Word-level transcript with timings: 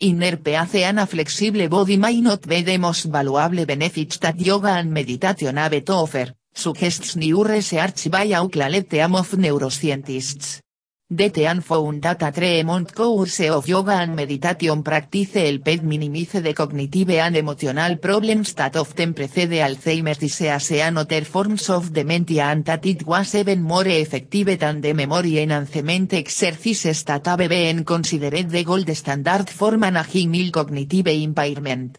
Inner 0.00 0.38
Peaceana 0.38 1.06
flexible 1.06 1.68
body 1.68 1.96
may 1.96 2.20
not 2.20 2.48
be 2.48 2.62
the 2.62 2.78
most 2.78 3.04
valuable 3.04 3.64
benefits 3.64 4.18
that 4.18 4.40
yoga 4.40 4.70
and 4.70 4.92
meditation 4.92 5.56
have 5.56 5.84
to 5.84 5.92
offer, 5.92 6.34
suggests 6.52 7.14
new 7.14 7.44
research 7.44 8.10
by 8.10 8.32
Oakland 8.34 8.90
team 8.90 9.14
of 9.14 9.30
neuroscientists. 9.30 10.63
Team 11.06 11.60
found 11.60 12.00
that 12.00 12.22
a 12.22 12.32
three-month 12.32 12.94
course 12.94 13.40
of 13.40 13.68
yoga 13.68 13.92
and 13.92 14.16
meditation. 14.16 14.82
Practice 14.82 15.34
helped 15.34 15.82
minimize 15.82 16.32
the 16.32 16.54
cognitive 16.54 17.10
and 17.10 17.36
emotional 17.36 17.98
problems 17.98 18.54
that 18.54 18.74
often 18.76 19.12
precede 19.12 19.50
Alzheimer's 19.50 20.16
disease. 20.16 20.80
And 20.80 20.96
other 20.96 21.24
forms 21.26 21.68
of 21.68 21.92
dementia 21.92 22.44
and 22.44 22.64
that 22.64 22.86
it 22.86 23.06
was 23.06 23.34
even 23.34 23.60
more 23.62 23.86
effective 23.86 24.58
than 24.58 24.80
the 24.80 24.94
memory 24.94 25.40
enhancement 25.40 26.14
exercises 26.14 27.04
that 27.04 27.26
have 27.26 27.48
been 27.50 27.84
considered 27.84 28.48
the 28.48 28.64
gold 28.64 28.88
standard 28.96 29.50
for 29.50 29.76
managing 29.76 30.50
cognitive 30.50 31.08
impairment. 31.08 31.98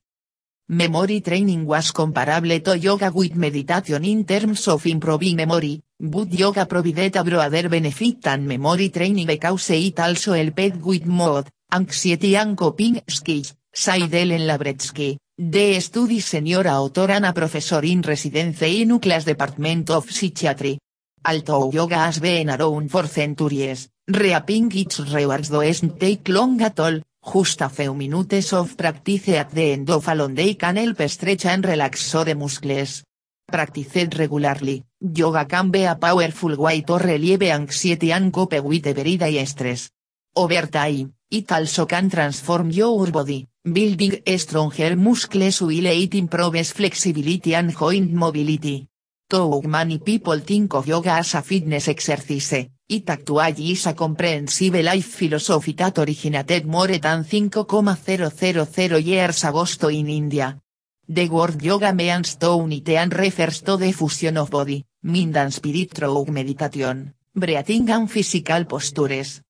Memory 0.67 1.21
training 1.21 1.63
was 1.67 1.91
comparable 1.91 2.59
to 2.59 2.75
yoga 2.75 3.11
with 3.11 3.35
meditation 3.35 4.03
in 4.03 4.25
terms 4.25 4.67
of 4.67 4.83
improving 4.87 5.35
memory, 5.35 5.79
but 5.99 6.33
yoga 6.33 6.65
provided 6.65 7.15
a 7.15 7.23
broader 7.23 7.69
benefit 7.69 8.19
than 8.19 8.47
memory 8.47 8.89
training 8.89 9.27
because 9.27 9.69
it 9.69 9.99
also 9.99 10.33
helped 10.33 10.77
with 10.83 11.05
mood, 11.05 11.45
anxiety 11.71 12.35
and 12.35 12.57
coping 12.57 12.99
skills, 13.07 13.53
said 13.71 14.11
Ellen 14.11 14.47
Labretsky, 14.47 15.19
the 15.37 15.79
study 15.79 16.19
senior 16.19 16.67
author 16.67 17.11
and 17.11 17.27
a 17.27 17.31
professor 17.31 17.83
in 17.83 18.01
residency 18.01 18.81
in 18.81 18.89
UCLA's 18.89 19.25
Department 19.25 19.91
of 19.91 20.09
Psychiatry. 20.09 20.79
Although 21.27 21.73
yoga 21.73 21.97
has 21.97 22.17
been 22.17 22.49
around 22.49 22.89
for 22.89 23.05
centuries, 23.05 23.87
reaping 24.07 24.71
its 24.75 24.99
rewards 24.99 25.49
doesn't 25.49 25.99
take 25.99 26.27
long 26.27 26.59
at 26.63 26.79
all, 26.79 27.01
just 27.33 27.61
a 27.61 27.69
few 27.69 27.93
minutes 27.93 28.53
of 28.53 28.75
practice 28.75 29.29
at 29.29 29.51
the 29.51 29.71
end 29.71 29.89
of 29.89 30.07
a 30.07 30.15
long 30.15 30.35
day 30.35 30.55
can 30.55 30.77
help 30.77 31.01
stretch 31.09 31.45
and 31.45 31.65
relax 31.65 32.11
the 32.11 32.35
muscles. 32.35 33.03
Practiced 33.47 34.17
regularly, 34.17 34.83
yoga 34.99 35.45
can 35.45 35.69
be 35.69 35.85
a 35.85 35.95
powerful 35.95 36.55
way 36.55 36.81
to 36.81 36.97
relieve 36.97 37.43
anxiety 37.43 38.11
and 38.11 38.31
cope 38.31 38.59
with 38.63 38.87
everyday 38.87 39.45
stress. 39.45 39.89
Over 40.35 40.67
time, 40.67 41.13
it 41.29 41.51
also 41.51 41.85
can 41.85 42.09
transform 42.09 42.71
your 42.71 43.11
body, 43.11 43.47
building 43.63 44.21
stronger 44.37 44.95
muscles 44.95 45.61
while 45.61 45.85
it 45.85 46.15
improves 46.15 46.71
flexibility 46.71 47.53
and 47.55 47.71
joint 47.71 48.11
mobility. 48.11 48.87
Though 49.29 49.61
many 49.61 49.99
people 49.99 50.39
think 50.39 50.73
of 50.73 50.87
yoga 50.87 51.13
as 51.13 51.35
a 51.35 51.41
fitness 51.41 51.87
exercise, 51.87 52.69
it 52.87 53.09
actually 53.09 53.71
is 53.71 53.87
a 53.87 53.95
comprehensive 53.95 54.83
life 54.83 55.15
philosophy 55.15 55.73
that 55.73 55.97
originated 55.97 56.65
more 56.67 56.99
than 56.99 57.23
5,000 57.23 59.03
years 59.03 59.43
ago 59.43 59.89
in 59.89 60.09
India. 60.09 60.59
The 61.07 61.29
word 61.29 61.61
yoga 61.61 61.93
means 61.93 62.35
to 62.35 62.57
unite 62.57 62.89
and 62.89 63.13
refers 63.13 63.61
to 63.61 63.77
the 63.77 63.91
fusion 63.91 64.37
of 64.37 64.49
body, 64.51 64.83
mind 65.03 65.37
and 65.37 65.53
spirit 65.53 65.93
through 65.93 66.25
meditation, 66.29 67.13
breathing 67.33 67.89
and 67.89 68.09
physical 68.09 68.65
postures. 68.65 69.41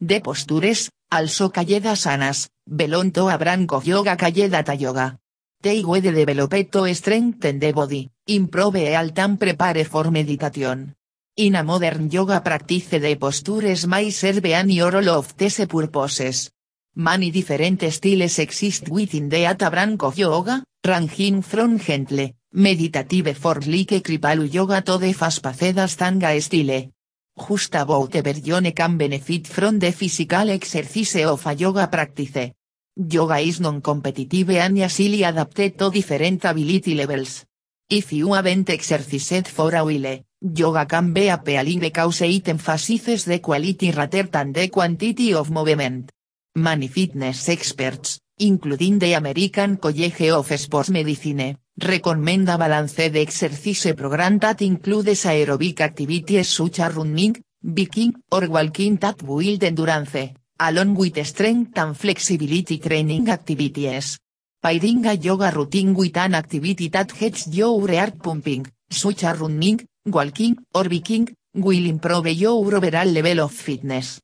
The 0.00 0.20
postures, 0.20 0.90
also 1.10 1.50
called 1.50 1.68
asanas, 1.68 2.48
belong 2.64 3.10
to 3.12 3.28
a 3.28 3.38
yoga 3.84 4.16
called 4.16 4.52
Hatha 4.52 4.74
Yoga. 4.74 5.18
They 5.60 5.82
will 5.82 6.00
develop 6.00 6.70
to 6.70 6.94
strengthen 6.94 7.58
the 7.58 7.72
body, 7.72 8.10
improve 8.26 8.74
health 8.74 9.18
and 9.18 9.38
prepare 9.38 9.84
for 9.84 10.10
meditation. 10.10 10.94
In 11.36 11.56
a 11.56 11.64
modern 11.64 12.08
yoga 12.08 12.40
practice 12.40 12.90
the 13.00 13.16
postures 13.16 13.88
may 13.88 14.12
serve 14.12 14.44
any 14.44 14.80
or 14.80 14.94
all 14.94 15.08
of 15.08 15.36
these 15.36 15.66
purposes. 15.66 16.52
Many 16.94 17.32
different 17.32 17.82
styles 17.90 18.38
exist 18.38 18.88
within 18.88 19.28
the 19.28 19.42
Hatha 19.42 19.96
of 19.98 20.16
yoga, 20.16 20.62
ranging 20.86 21.42
from 21.42 21.80
gentle, 21.80 22.30
meditative 22.52 23.36
for 23.36 23.58
like 23.66 24.00
Kripalu 24.00 24.46
yoga 24.46 24.80
to 24.82 24.96
the 24.96 25.12
fast-paced 25.12 25.76
Ashtanga 25.76 26.40
style. 26.40 26.92
Just 27.36 27.74
about 27.74 28.14
everyone 28.14 28.70
can 28.70 28.96
benefit 28.96 29.48
from 29.48 29.80
the 29.80 29.90
physical 29.90 30.50
exercise 30.50 31.24
of 31.24 31.44
a 31.46 31.54
yoga 31.54 31.88
practice. 31.88 32.52
Yoga 32.94 33.38
is 33.40 33.58
non-competitive 33.58 34.50
and 34.50 34.78
easily 34.78 35.24
adapted 35.24 35.76
to 35.76 35.90
different 35.90 36.44
ability 36.44 36.94
levels. 36.94 37.44
If 37.90 38.12
you 38.12 38.32
haven't 38.34 38.70
exercised 38.70 39.48
for 39.48 39.74
a 39.74 39.84
while, 39.84 40.20
yoga 40.52 40.86
can 40.86 41.12
be 41.12 41.28
appealing 41.28 41.80
because 41.80 42.20
it 42.22 42.48
emphasizes 42.48 43.24
the 43.24 43.40
quality 43.40 43.90
rather 43.90 44.24
than 44.24 44.52
the 44.52 44.68
quantity 44.68 45.32
of 45.32 45.50
movement. 45.50 46.10
Many 46.56 46.88
fitness 46.88 47.48
experts, 47.48 48.20
including 48.38 48.98
the 48.98 49.14
American 49.14 49.78
College 49.78 50.28
of 50.30 50.46
Sports 50.58 50.90
Medicine, 50.90 51.56
recommend 51.76 52.48
a 52.48 52.58
balanced 52.58 53.00
exercise 53.00 53.94
program 53.94 54.38
that 54.38 54.60
includes 54.60 55.24
aerobic 55.24 55.80
activities 55.80 56.48
such 56.48 56.80
as 56.80 56.94
running, 56.94 57.42
biking, 57.62 58.14
or 58.30 58.46
walking 58.48 58.96
that 58.96 59.24
build 59.24 59.64
endurance, 59.64 60.34
along 60.60 60.94
with 60.94 61.26
strength 61.26 61.78
and 61.78 61.96
flexibility 61.96 62.78
training 62.78 63.28
activities. 63.30 64.18
Pairing 64.62 65.04
yoga 65.22 65.50
routine 65.50 65.94
with 65.94 66.16
an 66.16 66.34
activity 66.34 66.88
that 66.88 67.12
gets 67.18 67.48
your 67.48 67.88
heart 67.88 68.22
pumping, 68.22 68.66
such 68.90 69.24
as 69.24 69.38
running, 69.38 69.80
walking, 70.06 70.56
or 70.74 70.88
biking, 70.88 71.34
will 71.54 71.86
improve 71.86 72.28
your 72.28 72.52
overall 72.52 73.06
level 73.06 73.40
of 73.40 73.52
fitness. 73.52 74.20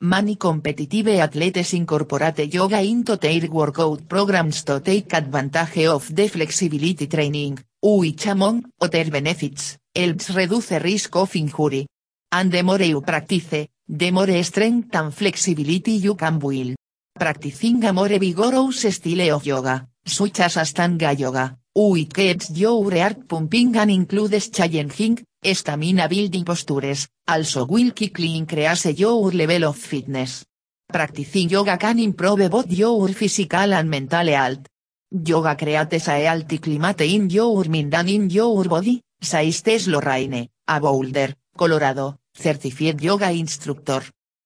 Many 0.00 0.36
competitive 0.36 1.08
athletes 1.08 1.72
incorporate 1.72 2.52
yoga 2.52 2.80
into 2.82 3.16
their 3.16 3.48
workout 3.48 4.08
programs 4.08 4.64
to 4.64 4.80
take 4.80 5.14
advantage 5.14 5.86
of 5.86 6.14
the 6.14 6.28
flexibility 6.28 7.06
training, 7.06 7.58
which 7.80 8.26
among 8.26 8.64
other 8.80 9.10
benefits, 9.10 9.78
helps 9.94 10.30
reduce 10.30 10.72
risk 10.72 11.14
of 11.16 11.34
injury. 11.36 11.86
And 12.32 12.50
the 12.50 12.62
more 12.62 12.82
you 12.82 13.00
practice, 13.00 13.68
the 13.86 14.10
more 14.10 14.42
strength 14.42 14.94
and 14.96 15.14
flexibility 15.14 15.92
you 15.92 16.16
can 16.16 16.38
build. 16.38 16.74
Practicing 17.16 17.84
a 17.84 17.92
more 17.92 18.18
vigorous 18.18 18.92
style 18.92 19.36
of 19.36 19.46
yoga, 19.46 19.86
such 20.04 20.40
as 20.40 20.56
Ashtanga 20.56 21.16
yoga, 21.16 21.56
which 21.74 22.12
keeps 22.14 22.50
your 22.50 22.90
heart 22.92 23.26
pumping 23.26 23.76
and 23.76 23.90
includes 23.90 24.48
challenging, 24.50 25.24
stamina 25.42 26.08
building 26.08 26.44
postures, 26.44 27.08
also 27.26 27.66
will 27.66 27.92
quickly 27.92 28.36
increase 28.36 28.86
your 28.98 29.32
level 29.32 29.64
of 29.64 29.76
fitness. 29.76 30.44
Practicing 30.86 31.48
yoga 31.48 31.76
can 31.76 31.98
improve 31.98 32.48
both 32.48 32.70
your 32.70 33.08
physical 33.08 33.74
and 33.74 33.90
mental 33.90 34.26
health. 34.28 34.68
Yoga 35.10 35.56
creates 35.56 36.08
a 36.08 36.24
healthy 36.24 36.58
climate 36.58 37.00
in 37.02 37.28
your 37.28 37.64
mind 37.64 37.94
and 37.94 38.08
in 38.08 38.30
your 38.30 38.64
body, 38.64 39.00
says 39.20 39.88
Lorraine, 39.88 40.48
a 40.68 40.80
Boulder, 40.80 41.34
Colorado, 41.56 42.18
certified 42.32 43.00
yoga 43.00 43.30
instructor. 43.30 44.02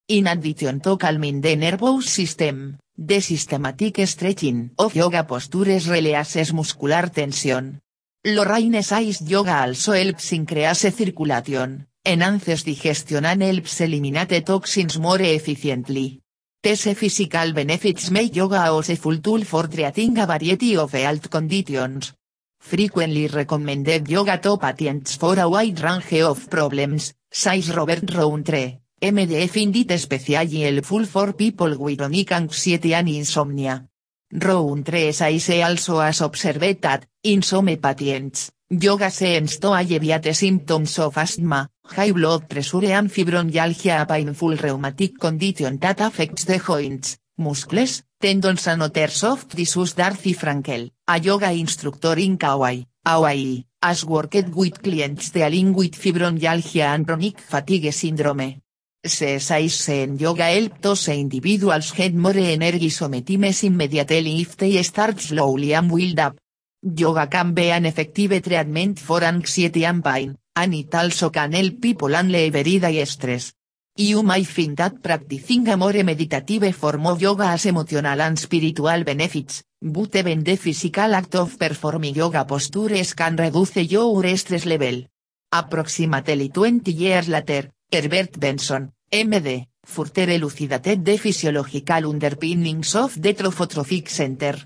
In 0.08 0.26
addition 0.26 0.80
to 0.80 0.96
calming 0.96 1.42
the 1.42 1.56
nervous 1.56 2.08
system, 2.10 2.78
the 3.00 3.20
systematic 3.20 4.04
stretching 4.08 4.72
of 4.76 4.92
yoga 4.96 5.22
postures 5.22 5.88
releases 5.88 6.52
muscular 6.52 7.08
tension. 7.08 7.80
Lorraine 8.24 8.82
says 8.82 9.22
yoga 9.22 9.62
also 9.62 9.92
helps 9.92 10.32
increase 10.32 10.80
circulation, 10.80 11.86
enhances 12.04 12.64
digestion 12.64 13.24
and 13.24 13.42
helps 13.42 13.80
eliminate 13.82 14.44
toxins 14.44 14.98
more 14.98 15.22
efficiently. 15.22 16.20
These 16.60 16.92
physical 16.94 17.52
benefits 17.52 18.10
make 18.10 18.34
yoga 18.34 18.66
a 18.66 18.76
useful 18.76 19.18
tool 19.20 19.44
for 19.44 19.68
treating 19.68 20.18
a 20.18 20.26
variety 20.26 20.76
of 20.76 20.90
health 20.90 21.30
conditions. 21.30 22.14
Frequently 22.58 23.28
recommended 23.28 24.08
yoga 24.08 24.38
to 24.38 24.58
patients 24.58 25.14
for 25.14 25.38
a 25.38 25.48
wide 25.48 25.78
range 25.80 26.20
of 26.22 26.50
problems, 26.50 27.14
says 27.30 27.72
Robert 27.72 28.12
Rountree. 28.12 28.87
MD 29.00 29.48
find 29.48 29.76
it 29.76 29.92
especially 29.92 30.62
helpful 30.62 31.06
for 31.06 31.32
people 31.32 31.78
with 31.78 31.98
chronic 31.98 32.32
anxiety 32.32 32.94
and 32.94 33.08
insomnia. 33.08 33.86
Rountree 34.32 35.12
says 35.12 35.48
also 35.62 36.00
has 36.00 36.20
observed 36.20 36.82
that, 36.82 37.06
in 37.22 37.42
some 37.42 37.76
patients, 37.76 38.50
yoga 38.68 39.08
seems 39.10 39.58
to 39.58 39.68
alleviate 39.68 40.34
symptoms 40.34 40.98
of 40.98 41.16
asthma, 41.16 41.68
high 41.84 42.12
blood 42.12 42.48
pressure 42.48 42.92
and 42.92 43.08
fibromyalgia 43.08 44.02
a 44.02 44.06
painful 44.06 44.56
rheumatic 44.56 45.18
condition 45.18 45.78
that 45.78 46.00
affects 46.00 46.44
the 46.44 46.58
joints, 46.58 47.18
muscles, 47.38 48.02
tendons 48.20 48.66
and 48.66 48.82
other 48.82 49.08
soft 49.08 49.56
tissues 49.56 49.94
Darcy 49.94 50.34
Frankel, 50.34 50.90
a 51.06 51.20
yoga 51.20 51.52
instructor 51.52 52.18
in 52.18 52.36
Kauai, 52.36 52.82
Hawaii, 53.06 53.64
has 53.80 54.04
worked 54.04 54.48
with 54.56 54.82
clients 54.82 55.30
dealing 55.30 55.72
with 55.72 55.92
fibromyalgia 55.92 56.94
and 56.94 57.06
chronic 57.06 57.38
fatigue 57.38 57.92
syndrome. 57.92 58.60
Se 59.04 59.38
size 59.38 60.02
en 60.02 60.18
yoga 60.18 60.50
help 60.50 60.80
those 60.80 61.14
individuals 61.14 61.92
get 61.92 62.14
more 62.14 62.36
energy 62.36 62.90
sometimes 62.90 63.62
immediately 63.62 64.40
if 64.40 64.56
they 64.56 64.82
start 64.82 65.20
slowly 65.20 65.72
and 65.72 65.88
build 65.88 66.18
up. 66.18 66.36
Yoga 66.82 67.28
can 67.28 67.54
be 67.54 67.70
an 67.70 67.86
effective 67.86 68.42
treatment 68.42 68.98
for 68.98 69.22
anxiety 69.22 69.84
and 69.84 70.02
pain, 70.02 70.36
and 70.56 70.74
it 70.74 70.92
also 70.96 71.30
can 71.30 71.52
help 71.52 71.80
people 71.80 72.14
and 72.16 72.34
everyday 72.34 73.04
stress. 73.04 73.52
You 73.96 74.24
might 74.24 74.46
find 74.46 74.76
that 74.76 75.00
practicing 75.00 75.68
a 75.68 75.76
more 75.76 76.02
meditative 76.02 76.74
form 76.74 77.06
of 77.06 77.22
yoga 77.22 77.46
has 77.46 77.66
emotional 77.66 78.20
and 78.20 78.36
spiritual 78.36 79.04
benefits, 79.04 79.62
but 79.80 80.16
even 80.16 80.42
the 80.42 80.56
physical 80.56 81.14
act 81.14 81.36
of 81.36 81.56
performing 81.56 82.16
yoga 82.16 82.44
postures 82.44 83.14
can 83.14 83.36
reduce 83.36 83.76
your 83.76 84.36
stress 84.36 84.66
level. 84.66 85.04
Approximately 85.52 86.48
20 86.50 86.92
years 86.92 87.28
later, 87.28 87.70
Herbert 87.90 88.38
Benson, 88.38 88.92
MD, 89.10 89.66
further 89.82 90.30
elucidated 90.30 91.02
the 91.02 91.16
physiological 91.16 92.10
underpinnings 92.10 92.94
of 92.94 93.18
the 93.18 93.32
Trophotropic 93.32 94.10
Center. 94.10 94.56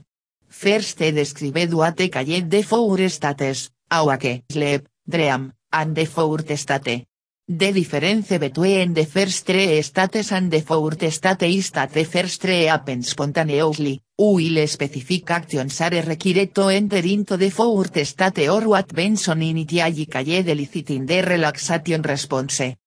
First 0.48 0.98
described 0.98 1.72
what 1.72 1.96
called 2.10 2.50
the 2.50 2.62
four 2.62 3.08
states, 3.08 3.70
awake, 3.92 4.42
sleep, 4.50 4.88
dream, 5.08 5.52
and 5.72 5.94
the 5.94 6.04
fourth 6.06 6.58
state. 6.58 7.06
The 7.46 7.72
difference 7.72 8.38
between 8.38 8.92
the 8.92 9.06
first 9.06 9.46
three 9.46 9.80
states 9.82 10.32
and 10.32 10.50
the 10.50 10.60
fourth 10.60 11.08
state 11.12 11.42
is 11.44 11.70
that 11.70 11.92
the 11.92 12.04
first 12.04 12.42
three 12.42 12.64
happen 12.64 13.04
spontaneously, 13.04 14.00
while 14.16 14.66
specific 14.66 15.30
actions 15.30 15.80
are 15.80 16.02
required 16.02 16.52
to 16.56 16.70
enter 16.70 17.06
into 17.06 17.36
the 17.36 17.50
fourth 17.50 18.04
state 18.04 18.48
or 18.48 18.66
what 18.66 18.92
Benson 18.92 19.42
initially 19.42 20.06
called 20.06 20.26
eliciting 20.26 21.06
the 21.06 21.22
relaxation 21.22 22.02
response. 22.02 22.81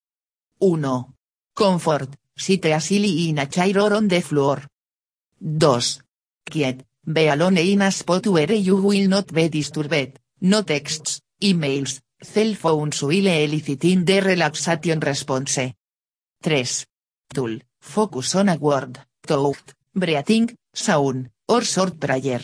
1. 0.59 1.05
Comfort, 1.53 2.09
sit 2.35 2.65
easily 2.65 3.29
in 3.29 3.39
a 3.39 3.47
chair 3.47 3.79
or 3.79 3.93
on 3.93 4.07
the 4.07 4.21
floor. 4.21 4.61
2. 5.41 5.79
Quiet, 6.49 6.85
be 7.05 7.27
alone 7.27 7.57
in 7.57 7.81
a 7.81 7.91
spot 7.91 8.25
where 8.27 8.53
you 8.53 8.77
will 8.77 9.07
not 9.07 9.31
be 9.33 9.49
disturbed, 9.49 10.19
no 10.41 10.61
texts, 10.63 11.21
emails, 11.41 12.01
cell 12.21 12.53
phones 12.55 13.01
will 13.03 13.27
eliciting 13.27 14.05
the 14.05 14.21
relaxation 14.21 14.99
response. 14.99 15.73
3. 16.41 16.65
Tool, 17.33 17.59
focus 17.79 18.35
on 18.35 18.49
a 18.49 18.55
word, 18.55 18.97
thought, 19.23 19.73
breathing, 19.93 20.55
sound, 20.73 21.29
or 21.47 21.61
short 21.61 21.99
prayer. 21.99 22.41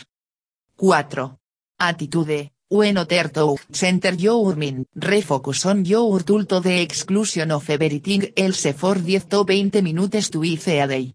4. 0.78 1.38
Attitude, 1.80 2.52
when 2.71 2.97
other 2.97 3.29
center 3.69 4.13
your 4.13 4.56
mind, 4.56 4.85
refocus 4.95 5.65
on 5.65 5.83
your 5.83 6.23
tool 6.23 6.45
to 6.45 6.62
the 6.62 6.81
exclusion 6.81 7.51
of 7.51 7.69
everything 7.69 8.31
else 8.38 8.71
for 8.71 8.95
10 8.95 9.27
to 9.27 9.44
20 9.44 9.81
minutes 9.81 10.31
each 10.41 10.68
a 10.69 10.88
day. 10.88 11.13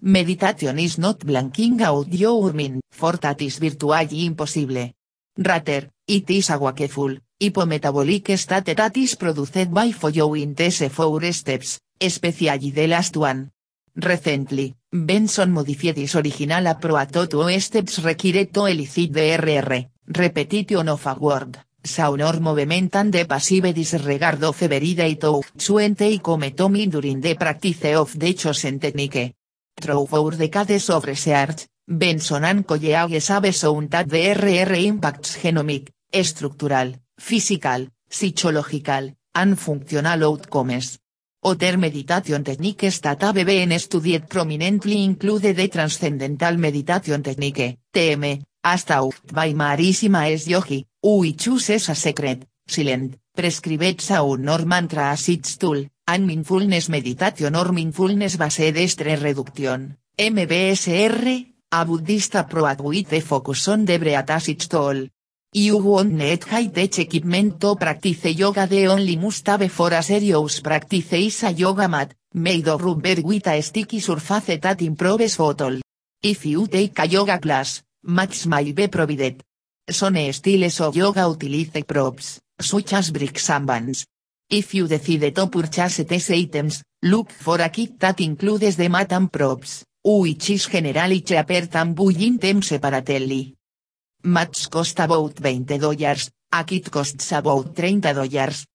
Meditation 0.00 0.78
is 0.78 0.96
not 0.96 1.18
blanking 1.18 1.82
out 1.82 2.08
your 2.10 2.54
mind, 2.54 2.80
for 2.90 3.18
that 3.18 3.42
is 3.42 3.58
virtually 3.58 4.24
impossible. 4.24 4.90
Rather, 5.36 5.90
it 6.06 6.30
is 6.30 6.48
a 6.48 6.58
wakeful, 6.58 7.18
hypometabolic 7.38 8.38
state 8.38 8.74
that 8.74 8.96
is 8.96 9.14
produced 9.16 9.70
by 9.70 9.92
following 9.92 10.54
these 10.54 10.88
four 10.88 11.20
steps, 11.32 11.80
especially 12.00 12.70
the 12.70 12.86
last 12.86 13.14
one. 13.14 13.50
Recently, 13.94 14.74
Benson 14.90 15.50
modified 15.50 15.98
his 15.98 16.14
original 16.14 16.66
approach 16.66 17.12
to 17.28 17.60
steps 17.60 17.98
required 17.98 18.54
to 18.54 18.64
elicit 18.66 19.12
the 19.12 19.36
RR, 19.36 19.97
repetition 20.10 20.88
of 20.88 21.06
a 21.06 21.14
word, 21.14 21.58
sound 21.82 22.22
or 22.22 22.40
movement 22.40 22.94
and 22.96 23.12
the 23.12 23.26
passive 23.26 23.74
disregard 23.74 24.42
of 24.42 24.58
they 24.58 26.18
come 26.18 26.50
to 26.50 26.68
me 26.68 26.86
during 26.86 27.20
the 27.20 27.34
practice 27.34 27.94
of 27.94 28.18
the 28.18 28.34
chosen 28.34 28.78
technique. 28.78 29.34
Through 29.80 30.06
four 30.06 30.32
decades 30.32 30.90
of 30.90 31.04
research, 31.04 31.66
Benson 31.86 32.44
and 32.44 32.66
colleagues 32.66 33.28
have 33.28 33.54
shown 33.54 33.88
that 33.88 34.08
the 34.08 34.34
RR 34.34 34.74
impacts 34.74 35.36
genomic, 35.36 35.90
structural, 36.22 36.94
physical, 37.16 37.88
psychological, 38.08 39.14
and 39.34 39.58
functional 39.58 40.24
outcomes. 40.24 40.98
Other 41.40 41.78
meditation 41.78 42.42
techniques 42.42 43.00
that 43.00 43.22
have 43.22 43.44
been 43.44 43.78
studied 43.78 44.28
prominently 44.28 45.04
include 45.04 45.54
the 45.54 45.68
Transcendental 45.68 46.56
Meditation 46.58 47.22
Technique, 47.22 47.78
TM, 47.92 48.42
as 48.62 48.84
taught 48.84 49.32
by 49.32 49.52
Marissima 49.54 50.30
S. 50.30 50.48
Yogi, 50.48 50.86
which 51.02 51.46
uses 51.46 51.88
a 51.88 51.94
secret, 51.94 52.46
silent, 52.66 53.16
prescribed 53.34 54.00
sound 54.00 54.48
or 54.48 54.64
mantra 54.64 55.12
as 55.12 55.28
its 55.28 55.56
tool, 55.56 55.86
and 56.06 56.26
mindfulness 56.26 56.88
meditation 56.88 57.54
or 57.54 57.72
mindfulness 57.72 58.36
based 58.36 58.92
stress 58.92 59.22
reduction, 59.22 59.96
MBSR, 60.18 61.46
a 61.70 61.84
Buddhist 61.84 62.34
approach 62.34 62.80
with 62.80 63.12
a 63.12 63.20
focus 63.20 63.68
on 63.68 63.84
the 63.84 63.98
breath 63.98 64.30
as 64.30 64.48
its 64.48 64.66
tool. 64.66 65.08
You 65.52 65.78
won't 65.78 66.12
need 66.12 66.44
high-tech 66.44 66.98
equipment 66.98 67.58
to 67.60 67.74
practice 67.76 68.36
yoga 68.36 68.66
the 68.66 68.86
only 68.88 69.16
must 69.16 69.46
have 69.46 69.70
for 69.72 69.92
a 69.94 70.02
serious 70.02 70.60
practice 70.60 71.12
is 71.12 71.42
a 71.42 71.52
yoga 71.52 71.88
mat, 71.88 72.12
made 72.34 72.68
of 72.68 72.82
rubber 72.82 73.22
with 73.22 73.46
a 73.46 73.62
sticky 73.62 74.00
surface 74.00 74.60
that 74.60 74.82
improves 74.82 75.36
photo. 75.36 75.78
If 76.22 76.44
you 76.44 76.66
take 76.66 76.98
a 76.98 77.06
yoga 77.06 77.38
class, 77.38 77.82
mats 78.04 78.46
might 78.46 78.74
be 78.74 78.88
provided. 78.88 79.42
Some 79.88 80.32
styles 80.32 80.80
of 80.80 80.96
yoga 80.96 81.26
utilize 81.28 81.84
props, 81.84 82.40
such 82.60 82.92
as 82.92 83.10
bricks 83.10 83.50
and 83.50 83.66
bands. 83.66 84.06
If 84.50 84.74
you 84.74 84.86
decide 84.86 85.34
to 85.34 85.46
purchase 85.46 86.04
these 86.04 86.30
items, 86.30 86.82
look 87.02 87.30
for 87.30 87.60
a 87.60 87.68
kit 87.68 87.98
that 88.00 88.20
includes 88.20 88.76
the 88.76 88.88
mat 88.88 89.12
and 89.12 89.30
props, 89.32 89.84
which 90.04 90.50
is 90.50 90.66
generally 90.66 91.22
cheaper 91.22 91.66
than 91.66 91.94
buying 91.94 92.38
them 92.38 92.62
separately. 92.62 93.54
Mats 94.24 94.66
cost 94.68 94.98
about 95.00 95.34
$20, 95.34 96.30
a 96.52 96.64
kit 96.64 96.90
costs 96.90 97.32
about 97.32 97.74
$30. 97.74 98.66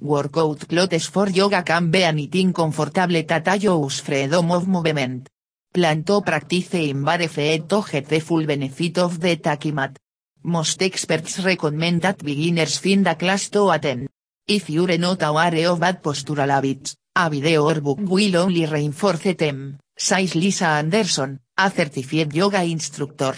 Workout 0.00 0.68
clothes 0.68 1.06
for 1.06 1.30
yoga 1.30 1.62
can 1.62 1.90
be 1.90 2.02
anything 2.02 2.52
comfortable 2.52 3.22
that 3.22 3.48
allows 3.48 4.00
freedom 4.00 4.50
of 4.52 4.68
movement. 4.68 5.28
Plan 5.76 6.04
to 6.04 6.22
practice 6.22 6.72
in 6.72 7.04
bare 7.04 7.28
feet 7.28 7.68
to 7.68 7.82
get 7.82 8.08
the 8.08 8.18
full 8.20 8.46
benefit 8.46 8.96
of 8.96 9.20
the 9.20 9.36
takimat. 9.36 9.98
Most 10.44 10.80
experts 10.80 11.44
recommend 11.44 12.00
that 12.00 12.24
beginners 12.24 12.78
find 12.78 13.06
a 13.06 13.14
class 13.14 13.50
to 13.50 13.68
attend. 13.68 14.08
If 14.48 14.70
you're 14.70 14.96
not 14.96 15.22
aware 15.22 15.68
of 15.68 15.80
bad 15.80 16.02
postural 16.02 16.48
habits, 16.48 16.96
a 17.14 17.28
video 17.28 17.68
or 17.68 17.82
book 17.82 17.98
will 18.00 18.36
only 18.38 18.64
reinforce 18.64 19.36
them, 19.36 19.76
says 19.94 20.34
Lisa 20.34 20.80
Anderson, 20.80 21.40
a 21.58 21.70
certified 21.70 22.32
yoga 22.32 22.62
instructor. 22.64 23.34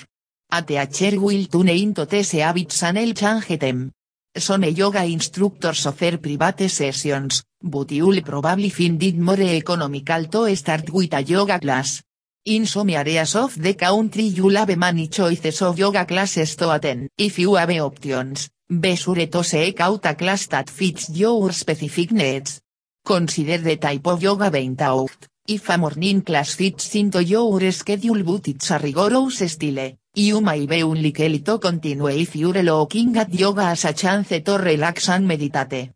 A 0.52 0.62
teacher 0.62 1.18
will 1.20 1.44
tune 1.46 1.70
into 1.70 2.04
these 2.06 2.30
habits 2.38 2.84
and 2.84 2.98
help 2.98 3.16
change 3.16 3.58
them. 3.58 3.90
Some 4.36 4.62
yoga 4.62 5.02
instructors 5.02 5.86
offer 5.86 6.18
private 6.18 6.68
sessions, 6.68 7.42
but 7.60 7.90
you'll 7.90 8.22
probably 8.22 8.70
find 8.70 9.02
it 9.02 9.18
more 9.18 9.40
economical 9.40 10.24
to 10.26 10.54
start 10.54 10.88
with 10.90 11.14
a 11.14 11.22
yoga 11.22 11.58
class. 11.58 12.00
In 12.48 12.64
some 12.64 12.88
areas 12.88 13.36
of 13.36 13.60
the 13.60 13.74
country 13.74 14.22
you'll 14.22 14.56
have 14.56 14.74
many 14.74 15.08
choices 15.08 15.60
of 15.60 15.78
yoga 15.78 16.06
classes 16.06 16.56
to 16.56 16.70
attend. 16.72 17.10
If 17.18 17.38
you 17.38 17.56
have 17.56 17.68
options, 17.68 18.48
be 18.66 18.96
sure 18.96 19.26
to 19.26 19.44
seek 19.44 19.78
out 19.80 20.06
a 20.06 20.14
class 20.14 20.46
that 20.46 20.70
fits 20.70 21.10
your 21.10 21.52
specific 21.52 22.10
needs. 22.10 22.62
Consider 23.04 23.58
the 23.58 23.76
type 23.76 24.06
of 24.06 24.22
yoga 24.22 24.50
being 24.50 24.76
taught. 24.76 25.26
If 25.46 25.68
a 25.68 25.76
morning 25.76 26.22
class 26.22 26.54
fits 26.54 26.94
into 26.94 27.22
your 27.22 27.70
schedule 27.70 28.24
but 28.24 28.48
it's 28.48 28.70
a 28.70 28.78
rigorous 28.78 29.40
style, 29.52 29.92
you 30.14 30.40
may 30.40 30.64
be 30.64 30.80
unlikely 30.80 31.40
to 31.40 31.58
continue 31.58 32.08
if 32.08 32.34
you're 32.34 32.62
looking 32.62 33.14
at 33.18 33.34
yoga 33.34 33.64
as 33.76 33.84
a 33.84 33.92
chance 33.92 34.30
to 34.30 34.56
relax 34.56 35.10
and 35.10 35.28
meditate. 35.28 35.90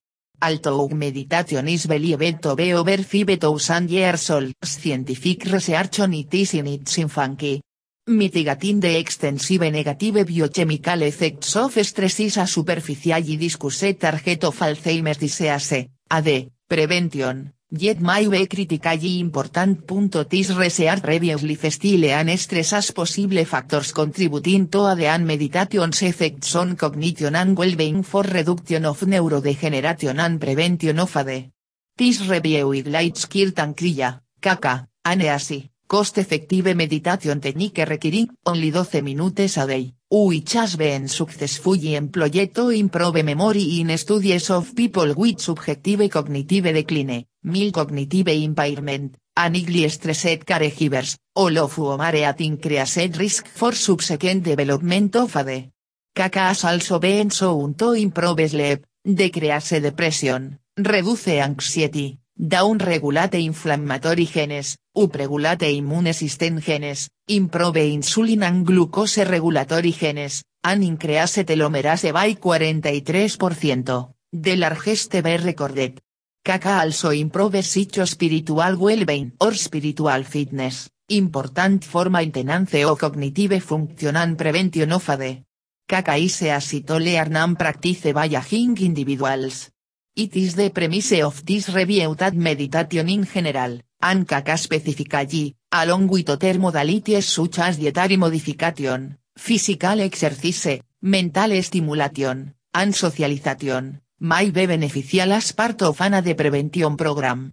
Although 0.45 0.89
meditation 0.89 1.69
is 1.69 1.87
believed 1.87 2.43
to 2.43 2.57
be 2.57 2.73
over 2.73 2.97
5,000 2.97 3.89
years 3.89 4.29
old, 4.31 4.53
scientific 4.61 5.45
research 5.45 6.01
on 6.01 6.15
it 6.15 6.35
is 6.35 6.55
in 6.55 6.67
its 6.67 6.99
infancy. 6.99 7.63
Mitigating 8.09 8.81
the 8.81 8.99
extensive 8.99 9.71
negative 9.71 10.27
biochemical 10.27 11.03
effects 11.03 11.55
of 11.55 11.79
stress 11.85 12.19
is 12.19 12.39
a 12.39 12.47
superficially 12.49 13.37
discussed 13.37 14.01
target 14.01 14.43
of 14.43 14.59
Alzheimer's 14.59 15.19
disease, 15.19 15.87
AD, 16.11 16.51
prevention, 16.67 17.53
yet 17.73 18.01
may 18.01 18.29
be 18.29 18.47
critically 18.47 19.19
important. 19.19 19.87
This 20.29 20.51
research 20.51 21.03
previously 21.03 21.55
festive 21.55 22.05
and 22.05 22.39
stress 22.39 22.73
as 22.75 22.93
possible 22.93 23.45
factors 23.45 23.93
contributing 23.93 24.69
to 24.69 24.87
AD 24.87 25.01
and 25.01 25.27
meditation's 25.27 26.03
effects 26.03 26.55
on 26.55 26.77
cognition 26.77 27.35
and 27.35 27.57
well-being 27.57 28.03
for 28.03 28.23
reduction 28.23 28.85
of 28.85 29.01
neurodegeneration 29.01 30.19
and 30.19 30.39
prevention 30.39 30.99
of 31.01 31.17
AD. 31.17 31.51
This 31.97 32.21
review 32.29 32.73
highlights 32.73 33.27
Kirtan 33.27 33.75
Kriya, 33.75 34.21
Kaka, 34.41 34.89
Aneasi, 35.05 35.73
Cost-effective 35.93 36.75
meditation 36.75 37.39
technique 37.39 37.85
requiring 37.87 38.31
only 38.47 38.71
12 38.71 39.03
minutes 39.03 39.59
a 39.59 39.67
day, 39.67 39.93
which 40.11 40.55
has 40.55 40.77
been 40.77 41.07
successfully 41.07 41.97
employed 41.97 42.55
to 42.55 42.71
improve 42.71 43.23
memory 43.23 43.79
in 43.79 43.99
studies 43.99 44.49
of 44.49 44.75
people 44.75 45.13
with 45.15 45.39
subjective 45.39 46.09
cognitive 46.09 46.73
decline, 46.73 47.27
mild 47.43 47.73
cognitive 47.73 48.29
impairment, 48.29 49.17
and 49.37 49.57
highly 49.57 49.89
stressed 49.89 50.45
caregivers, 50.45 51.17
all 51.35 51.59
of 51.59 51.75
whom 51.75 52.01
are 52.01 52.17
at 52.17 52.41
increased 52.41 53.17
risk 53.19 53.47
for 53.49 53.75
subsequent 53.75 54.43
development 54.43 55.17
of 55.17 55.37
AD. 55.37 55.71
Has 56.15 56.65
also 56.65 56.99
been 56.99 57.31
shown 57.31 57.75
to 57.75 57.93
improve 57.95 58.49
sleep, 58.49 58.85
decrease 59.03 59.81
depression, 59.81 60.59
reduce 60.77 61.29
anxiety, 61.29 62.19
down-regulate 62.35 63.35
inflammatory 63.37 64.27
genes, 64.27 64.77
up-regulate 64.95 65.63
immune 65.75 66.13
system 66.13 66.61
genes, 66.61 67.09
improve 67.29 67.77
insulin 67.77 68.43
and 68.43 68.67
glucose 68.67 69.25
regulatory 69.25 69.93
genes, 69.93 70.43
and 70.65 70.85
increase 70.85 71.45
telomerase 71.45 72.13
by 72.13 72.35
43%, 72.35 74.15
the 74.31 74.57
largest 74.57 75.15
ever 75.15 75.39
recorded. 75.39 75.99
Kaka 76.45 76.81
also 76.81 77.11
improve 77.13 77.63
psycho 77.63 78.05
spiritual 78.05 78.77
well-being 78.77 79.31
or 79.39 79.55
spiritual 79.55 80.25
fitness, 80.25 80.91
important 81.07 81.85
for 81.85 82.11
maintenance 82.11 82.83
of 82.83 82.99
cognitive 82.99 83.63
function 83.63 84.17
and 84.17 84.37
prevention 84.37 84.91
of 84.91 85.09
AD. 85.09 85.45
Kaka 85.87 86.17
is 86.17 86.43
a 86.43 86.59
learn 86.99 87.55
practice 87.55 88.13
by 88.13 88.25
young 88.25 88.77
individuals. 88.79 89.71
It 90.17 90.35
is 90.35 90.57
the 90.57 90.71
premise 90.71 91.23
of 91.23 91.45
this 91.47 91.69
review 91.69 92.17
that 92.17 92.35
meditation 92.35 93.09
in 93.09 93.25
general, 93.25 93.79
and 94.01 94.27
Kaka 94.27 94.59
specifically, 94.59 95.55
along 95.71 96.09
with 96.09 96.29
other 96.29 96.55
modalities 96.55 97.23
such 97.23 97.61
as 97.61 97.79
dietary 97.79 98.17
modification, 98.17 99.17
physical 99.37 100.01
exercise, 100.01 100.83
mental 101.03 101.63
stimulation, 101.63 102.53
and 102.75 102.95
socialization, 102.97 104.02
may 104.23 104.53
be 104.53 104.67
beneficial 104.67 105.33
as 105.33 105.51
part 105.51 105.83
of 105.83 106.01
an 106.01 106.15
AD 106.15 106.37
prevention 106.37 106.97
program. 106.97 107.53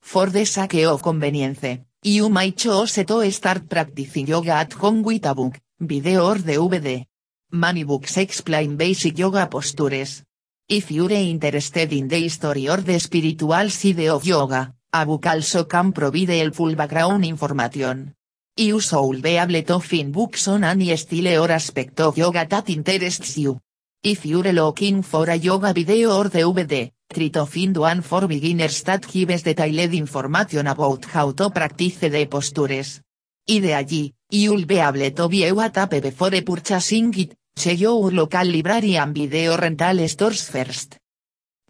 For 0.00 0.30
the 0.30 0.44
sake 0.44 0.84
of 0.84 1.00
convenience, 1.00 1.78
you 2.02 2.28
might 2.28 2.56
choose 2.56 3.04
to 3.06 3.30
start 3.30 3.68
practicing 3.68 4.26
yoga 4.26 4.54
at 4.54 4.72
home 4.72 5.04
with 5.04 5.24
a 5.26 5.32
book, 5.32 5.60
video 5.78 6.26
or 6.26 6.38
DVD. 6.38 7.06
Many 7.52 7.84
books 7.84 8.16
explain 8.16 8.76
basic 8.76 9.16
yoga 9.16 9.46
postures. 9.46 10.24
If 10.68 10.90
you're 10.90 11.12
interested 11.12 11.92
in 11.92 12.08
the 12.08 12.18
history 12.18 12.68
or 12.68 12.78
the 12.78 12.98
spiritual 12.98 13.70
side 13.70 14.08
of 14.08 14.26
yoga, 14.26 14.74
a 14.92 15.06
book 15.06 15.26
also 15.26 15.66
can 15.66 15.92
provide 15.92 16.30
helpful 16.30 16.74
background 16.74 17.24
information. 17.24 18.12
You 18.56 18.80
should 18.80 19.22
be 19.22 19.36
able 19.36 19.62
to 19.62 19.78
find 19.78 20.12
books 20.12 20.48
on 20.48 20.64
any 20.64 20.96
style 20.96 21.44
or 21.44 21.52
aspect 21.52 22.00
of 22.00 22.18
yoga 22.18 22.44
that 22.44 22.70
interests 22.70 23.38
you. 23.38 23.60
If 24.04 24.26
you're 24.26 24.52
looking 24.52 25.04
for 25.04 25.30
a 25.30 25.36
yoga 25.36 25.72
video 25.72 26.18
or 26.18 26.28
DVD, 26.28 26.90
try 27.08 27.28
to 27.28 27.46
find 27.46 27.76
one 27.76 28.02
for 28.02 28.26
beginners 28.26 28.82
that 28.82 29.06
gives 29.06 29.44
detailed 29.44 29.94
information 29.94 30.66
about 30.66 31.04
how 31.04 31.30
to 31.30 31.50
practice 31.50 32.10
the 32.10 32.26
postures. 32.26 33.00
Y 33.46 33.60
de 33.60 33.74
allí, 33.74 34.12
you'll 34.28 34.66
be 34.66 34.80
able 34.80 35.08
to 35.12 35.28
view 35.28 35.60
a 35.60 35.70
tape 35.70 36.00
before 36.00 36.42
purchasing 36.42 37.14
it, 37.16 37.36
Check 37.54 37.78
your 37.78 38.10
local 38.10 38.44
library 38.50 38.96
and 38.96 39.14
video 39.14 39.56
rental 39.56 40.08
stores 40.08 40.50
first. 40.50 40.96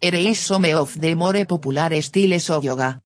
Here 0.01 0.15
is 0.15 0.39
some 0.39 0.65
of 0.73 0.99
the 0.99 1.13
more 1.13 1.45
popular 1.45 2.01
styles 2.01 2.49
of 2.49 2.63
yoga. 2.63 2.99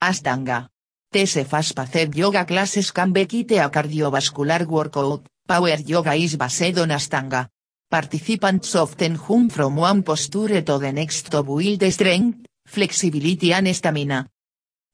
Astanga. 0.00 0.70
These 1.12 1.44
fast-paced 1.44 2.16
yoga 2.16 2.46
classes 2.46 2.92
can 2.92 3.12
be 3.12 3.26
quite 3.26 3.52
a 3.58 3.68
cardiovascular 3.68 4.66
workout, 4.66 5.26
power 5.46 5.76
yoga 5.84 6.14
is 6.14 6.36
based 6.36 6.78
on 6.78 6.88
Astanga. 6.88 7.50
Participants 7.94 8.74
often 8.74 9.16
jump 9.16 9.52
from 9.52 9.76
one 9.76 10.02
posture 10.02 10.60
to 10.62 10.78
the 10.78 10.90
next 10.90 11.30
to 11.30 11.44
build 11.44 11.80
strength, 11.92 12.44
flexibility 12.66 13.52
and 13.52 13.72
stamina. 13.72 14.26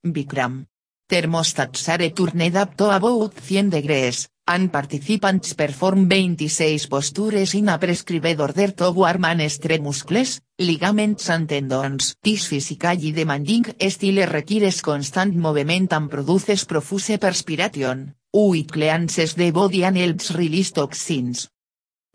Bikram. 0.04 0.66
Thermostats 1.09 1.88
are 1.88 2.11
turned 2.11 2.57
up 2.57 2.76
to 2.76 2.90
about 2.90 3.33
100 3.33 3.71
degrees, 3.71 4.28
and 4.47 4.71
participants 4.71 5.54
perform 5.54 6.11
26 6.11 6.88
postures 6.88 7.54
in 7.54 7.71
a 7.71 7.78
prescribed 7.78 8.38
order 8.38 8.73
to 8.73 8.90
warm 8.90 9.25
and 9.25 9.50
stretch 9.50 9.80
muscles, 9.80 10.42
ligaments 10.59 11.30
and 11.30 11.49
tendons. 11.49 12.16
This 12.23 12.49
physically 12.49 13.12
demanding 13.12 13.64
style 13.88 14.26
requires 14.26 14.83
constant 14.83 15.35
movement 15.35 15.90
and 15.95 16.11
produces 16.11 16.66
profuse 16.66 17.16
perspiration, 17.16 18.14
which 18.30 18.69
cleanses 18.69 19.33
the 19.37 19.52
body 19.52 19.85
and 19.85 19.97
helps 19.97 20.33
release 20.33 20.73
toxins. 20.73 21.49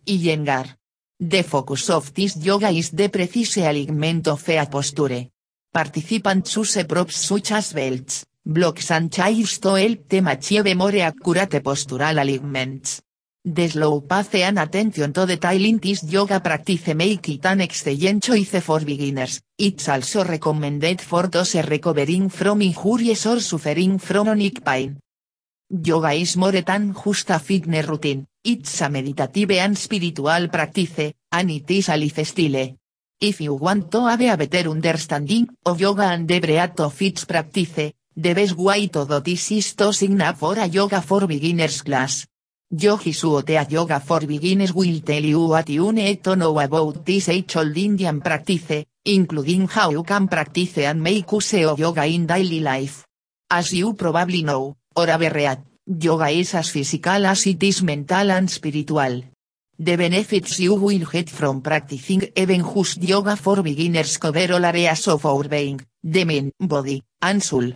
Iyengar. 0.06 0.78
The 1.18 1.44
focus 1.44 1.90
of 1.90 2.14
this 2.14 2.38
yoga 2.38 2.70
is 2.70 2.92
the 2.92 3.10
precise 3.10 3.58
alignment 3.58 4.28
of 4.28 4.44
posture. 4.70 5.30
Participants 5.72 6.56
use 6.56 6.84
props 6.86 7.16
such 7.16 7.52
as 7.52 7.74
belts, 7.74 8.26
blocks 8.44 8.92
and 8.92 9.12
chairs 9.12 9.60
to 9.60 9.76
help 9.76 10.08
them 10.08 10.28
achieve 10.28 10.76
more 10.76 10.96
accurate 10.98 11.62
postural 11.64 12.22
alignments. 12.22 13.02
The 13.44 13.68
slow 13.68 14.02
pace 14.02 14.44
and 14.44 14.60
attention 14.60 15.14
to 15.14 15.26
detail 15.26 15.66
in 15.66 15.80
this 15.80 16.04
yoga 16.04 16.40
practice 16.40 16.94
make 16.96 17.30
it 17.30 17.46
an 17.46 17.62
excellent 17.62 18.24
choice 18.24 18.60
for 18.62 18.80
beginners, 18.80 19.42
it's 19.58 19.88
also 19.88 20.24
recommended 20.24 21.00
for 21.02 21.28
those 21.28 21.56
recovering 21.56 22.30
from 22.30 22.62
injuries 22.62 23.26
or 23.26 23.40
suffering 23.40 24.00
from 24.00 24.26
chronic 24.26 24.64
pain. 24.64 25.00
Yoga 25.70 26.12
is 26.14 26.38
more 26.38 26.62
than 26.62 26.94
just 26.94 27.30
a 27.30 27.40
fitness 27.40 27.88
routine, 27.88 28.26
it's 28.46 28.82
a 28.82 28.90
meditative 28.90 29.52
and 29.52 29.78
spiritual 29.78 30.48
practice, 30.48 31.14
and 31.32 31.52
it 31.52 31.70
is 31.72 31.90
a 31.90 31.98
lifestyle. 31.98 32.78
If 33.20 33.42
you 33.42 33.56
want 33.56 33.92
to 33.92 34.06
have 34.06 34.22
a 34.22 34.38
better 34.38 34.70
understanding 34.70 35.50
of 35.66 35.82
yoga 35.82 36.04
and 36.04 36.28
the 36.28 36.40
breadth 36.40 36.80
of 36.80 37.02
its 37.02 37.26
practice, 37.26 37.92
The 38.18 38.34
best 38.34 38.56
to 38.56 39.06
do 39.06 39.20
this 39.20 39.52
is 39.52 39.76
to 39.76 39.92
sign 39.92 40.22
up 40.22 40.38
for 40.38 40.58
a 40.58 40.68
yoga 40.68 41.02
for 41.02 41.28
beginners 41.28 41.82
class. 41.82 42.26
Yogi 42.72 43.12
Suotea 43.12 43.68
Yoga 43.70 44.00
for 44.00 44.26
Beginners 44.26 44.74
will 44.74 45.02
tell 45.02 45.22
you 45.22 45.50
what 45.50 45.68
you 45.68 45.92
need 45.92 46.24
to 46.24 46.38
know 46.38 46.58
about 46.58 47.06
this 47.06 47.28
age-old 47.28 47.76
Indian 47.76 48.22
practice, 48.22 48.86
including 49.04 49.68
how 49.68 49.92
you 49.92 50.04
can 50.04 50.30
practice 50.30 50.78
and 50.78 51.04
make 51.04 51.30
use 51.30 51.66
of 51.66 51.78
yoga 51.78 52.06
in 52.06 52.26
daily 52.26 52.62
life. 52.62 53.06
As 53.52 53.74
you 53.74 53.94
probably 53.96 54.44
know, 54.44 54.78
or 54.96 55.08
have 55.08 55.20
read, 55.20 55.62
yoga 55.88 56.30
is 56.30 56.56
as 56.56 56.72
physical 56.72 57.26
as 57.26 57.46
it 57.46 57.62
is 57.62 57.84
mental 57.84 58.32
and 58.32 58.50
spiritual. 58.50 59.24
The 59.78 59.96
benefits 59.98 60.60
you 60.60 60.74
will 60.76 61.06
get 61.06 61.30
from 61.30 61.62
practicing 61.62 62.30
even 62.36 62.64
just 62.64 63.04
yoga 63.04 63.36
for 63.36 63.62
beginners 63.62 64.18
cover 64.18 64.54
all 64.54 64.66
areas 64.66 65.08
of 65.08 65.26
our 65.26 65.48
being, 65.48 65.82
the 66.04 66.26
mind, 66.26 66.54
body, 66.60 67.04
and 67.22 67.44
soul. 67.44 67.72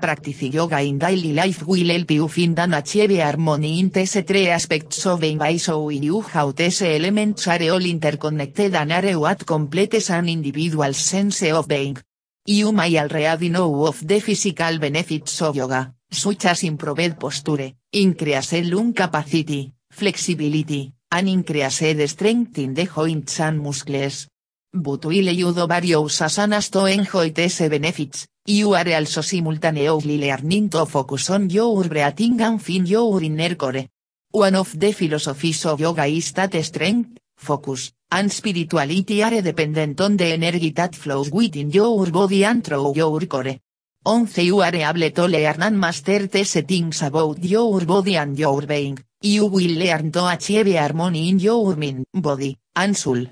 Practice 0.00 0.42
yoga 0.42 0.80
in 0.80 0.98
daily 0.98 1.34
life 1.34 1.66
will 1.66 1.88
help 1.88 2.10
you 2.10 2.28
find 2.28 2.58
and 2.58 2.74
achieve 2.74 3.20
harmony 3.20 3.80
in 3.80 3.90
these 3.90 4.22
three 4.22 4.48
aspects 4.48 5.04
of 5.04 5.20
being 5.20 5.36
by 5.36 5.58
showing 5.58 6.02
you 6.02 6.22
how 6.22 6.52
these 6.52 6.80
elements 6.80 7.46
are 7.48 7.62
all 7.68 7.84
interconnected 7.84 8.74
and 8.74 8.92
are 8.92 9.18
what 9.18 9.44
completes 9.44 10.08
an 10.08 10.28
individual's 10.30 10.96
sense 10.96 11.42
of 11.42 11.68
being. 11.68 11.98
You 12.46 12.72
may 12.72 12.96
already 12.96 13.50
know 13.50 13.84
of 13.84 14.06
the 14.06 14.20
physical 14.20 14.78
benefits 14.78 15.42
of 15.42 15.56
yoga, 15.56 15.92
such 16.10 16.46
as 16.46 16.64
improved 16.64 17.18
posture, 17.18 17.74
increased 17.92 18.64
lung 18.64 18.92
capacity, 18.92 19.72
flexibility, 19.90 20.92
and 21.10 21.28
increased 21.28 22.08
strength 22.08 22.58
in 22.58 22.74
the 22.74 22.86
joints 22.86 23.40
and 23.40 23.60
muscles. 23.60 24.28
But 24.72 25.04
will 25.04 25.30
you 25.32 25.52
various 25.52 26.20
asanas 26.20 26.70
to 26.70 26.86
enjoy 26.86 27.30
these 27.30 27.68
benefits, 27.68 28.26
You 28.46 28.74
are 28.74 28.94
also 28.94 29.20
simultaneously 29.20 30.18
learning 30.18 30.70
to 30.70 30.86
focus 30.86 31.30
on 31.30 31.50
your 31.50 31.86
breathing 31.86 32.40
and 32.40 32.58
find 32.60 32.88
your 32.88 33.22
inner 33.22 33.54
core. 33.54 33.86
One 34.32 34.56
of 34.56 34.78
the 34.78 34.92
philosophies 34.92 35.66
of 35.66 35.80
yoga 35.80 36.06
is 36.06 36.32
that 36.32 36.54
strength, 36.64 37.18
focus, 37.36 37.92
and 38.10 38.32
spirituality 38.32 39.22
are 39.22 39.42
dependent 39.42 40.00
on 40.00 40.16
the 40.16 40.32
energy 40.32 40.70
that 40.70 40.96
flows 40.96 41.30
within 41.30 41.70
your 41.70 42.10
body 42.10 42.44
and 42.44 42.64
through 42.64 42.94
your 42.96 43.20
core. 43.26 43.58
Once 44.02 44.38
you 44.38 44.62
are 44.62 44.74
able 44.74 45.10
to 45.10 45.26
learn 45.26 45.62
and 45.62 45.78
master 45.78 46.26
these 46.26 46.62
things 46.62 47.02
about 47.02 47.38
your 47.44 47.84
body 47.84 48.16
and 48.16 48.38
your 48.38 48.62
being, 48.62 48.98
you 49.20 49.44
will 49.44 49.78
learn 49.78 50.10
to 50.10 50.26
achieve 50.26 50.74
harmony 50.74 51.28
in 51.28 51.38
your 51.38 51.76
mind, 51.76 52.06
body, 52.14 52.56
and 52.76 52.96
soul. 52.96 53.26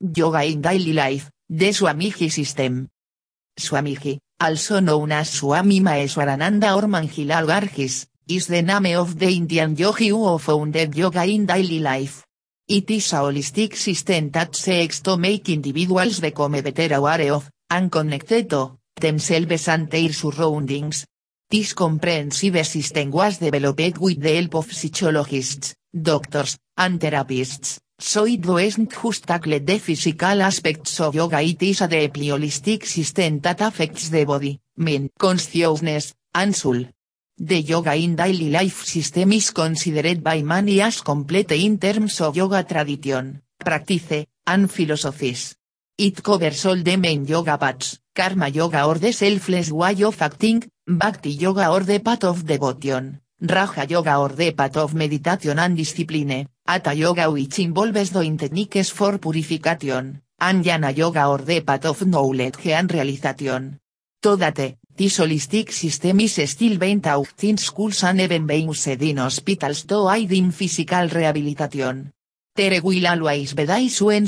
Yoga 0.00 0.44
in 0.44 0.62
daily 0.62 0.92
life, 0.92 1.32
the 1.50 1.70
Swamiji 1.70 2.30
system. 2.30 2.88
Swamiji, 3.58 4.20
also 4.40 4.78
known 4.78 5.10
as 5.10 5.30
Swami 5.30 5.80
Maeswarananda 5.80 6.76
or 6.76 6.86
Manjilal 6.86 7.48
Gargis, 7.48 8.06
is 8.28 8.46
the 8.46 8.62
name 8.62 8.96
of 8.96 9.18
the 9.18 9.26
Indian 9.26 9.74
yogi 9.74 10.10
who 10.10 10.38
founded 10.38 10.94
yoga 10.94 11.24
in 11.24 11.44
daily 11.44 11.80
life. 11.80 12.24
It 12.68 12.88
is 12.92 13.12
a 13.14 13.16
holistic 13.16 13.74
system 13.74 14.30
that 14.30 14.54
seeks 14.54 15.00
to 15.00 15.16
make 15.16 15.48
individuals 15.48 16.20
become 16.20 16.52
better 16.52 16.94
aware 16.94 17.32
of, 17.32 17.50
and 17.68 17.90
connected 17.90 18.48
to, 18.50 18.77
themselves 19.00 19.68
and 19.68 19.90
their 19.90 20.12
surroundings. 20.12 21.06
This 21.50 21.72
comprehensive 21.72 22.66
system 22.66 23.10
was 23.10 23.38
developed 23.38 23.98
with 23.98 24.20
the 24.20 24.34
help 24.36 24.54
of 24.56 24.72
psychologists, 24.72 25.74
doctors, 25.92 26.58
and 26.76 27.00
therapists, 27.00 27.80
so 27.98 28.26
it 28.26 28.46
wasn't 28.46 28.92
just 28.92 29.26
tackle 29.26 29.58
the 29.58 29.78
physical 29.78 30.42
aspects 30.42 31.00
of 31.00 31.14
yoga 31.14 31.40
it 31.40 31.60
is 31.62 31.80
a 31.80 31.88
deeply 31.88 32.28
holistic 32.28 32.84
system 32.84 33.40
that 33.40 33.60
affects 33.60 34.08
the 34.10 34.24
body, 34.24 34.60
mind, 34.76 35.10
consciousness, 35.18 36.14
and 36.34 36.54
soul. 36.54 36.84
The 37.36 37.62
yoga 37.62 37.94
in 37.94 38.14
daily 38.14 38.50
life 38.50 38.84
system 38.84 39.32
is 39.32 39.50
considered 39.50 40.22
by 40.22 40.42
many 40.42 40.80
as 40.80 41.00
complete 41.00 41.52
in 41.52 41.78
terms 41.78 42.20
of 42.20 42.36
yoga 42.36 42.62
tradition, 42.62 43.42
practice, 43.58 44.26
and 44.46 44.70
philosophies. 44.70 45.56
It 45.96 46.22
covers 46.22 46.66
all 46.66 46.76
the 46.76 46.96
main 46.96 47.26
yoga 47.26 47.58
paths, 47.58 47.98
karma 48.18 48.48
yoga 48.48 48.84
or 48.84 48.98
the 48.98 49.12
selfless 49.12 49.70
way 49.70 50.02
of 50.02 50.20
acting, 50.20 50.68
bhakti 50.88 51.30
yoga 51.30 51.70
or 51.70 51.84
the 51.84 52.00
path 52.00 52.24
of 52.24 52.44
devotion, 52.44 53.20
raja 53.40 53.86
yoga 53.88 54.18
or 54.18 54.30
the 54.30 54.50
path 54.50 54.76
of 54.76 54.92
meditation 54.92 55.56
and 55.56 55.76
discipline, 55.76 56.48
hatha 56.66 56.94
yoga 56.94 57.30
which 57.30 57.60
involves 57.60 58.10
doing 58.10 58.36
techniques 58.36 58.90
for 58.90 59.18
purification, 59.18 60.20
and 60.40 60.64
jnana 60.64 60.90
yoga 60.96 61.28
or 61.28 61.38
the 61.38 61.60
path 61.60 61.86
of 61.86 62.04
knowledge 62.08 62.66
and 62.66 62.92
realization. 62.92 63.78
Todate, 64.20 64.78
this 64.96 65.20
holistic 65.20 65.70
system 65.70 66.18
is 66.18 66.42
still 66.50 66.76
being 66.76 67.00
taught 67.00 67.44
in 67.44 67.56
schools 67.56 68.02
and 68.02 68.20
even 68.20 68.48
being 68.48 68.66
used 68.66 69.00
in 69.00 69.18
hospitals 69.18 69.84
to 69.84 70.10
aid 70.10 70.32
in 70.32 70.50
physical 70.50 71.06
rehabilitation. 71.06 72.10
There 72.58 72.82
will 72.82 73.06
always 73.06 73.54
be 73.54 73.66
days 73.66 74.02
when 74.02 74.26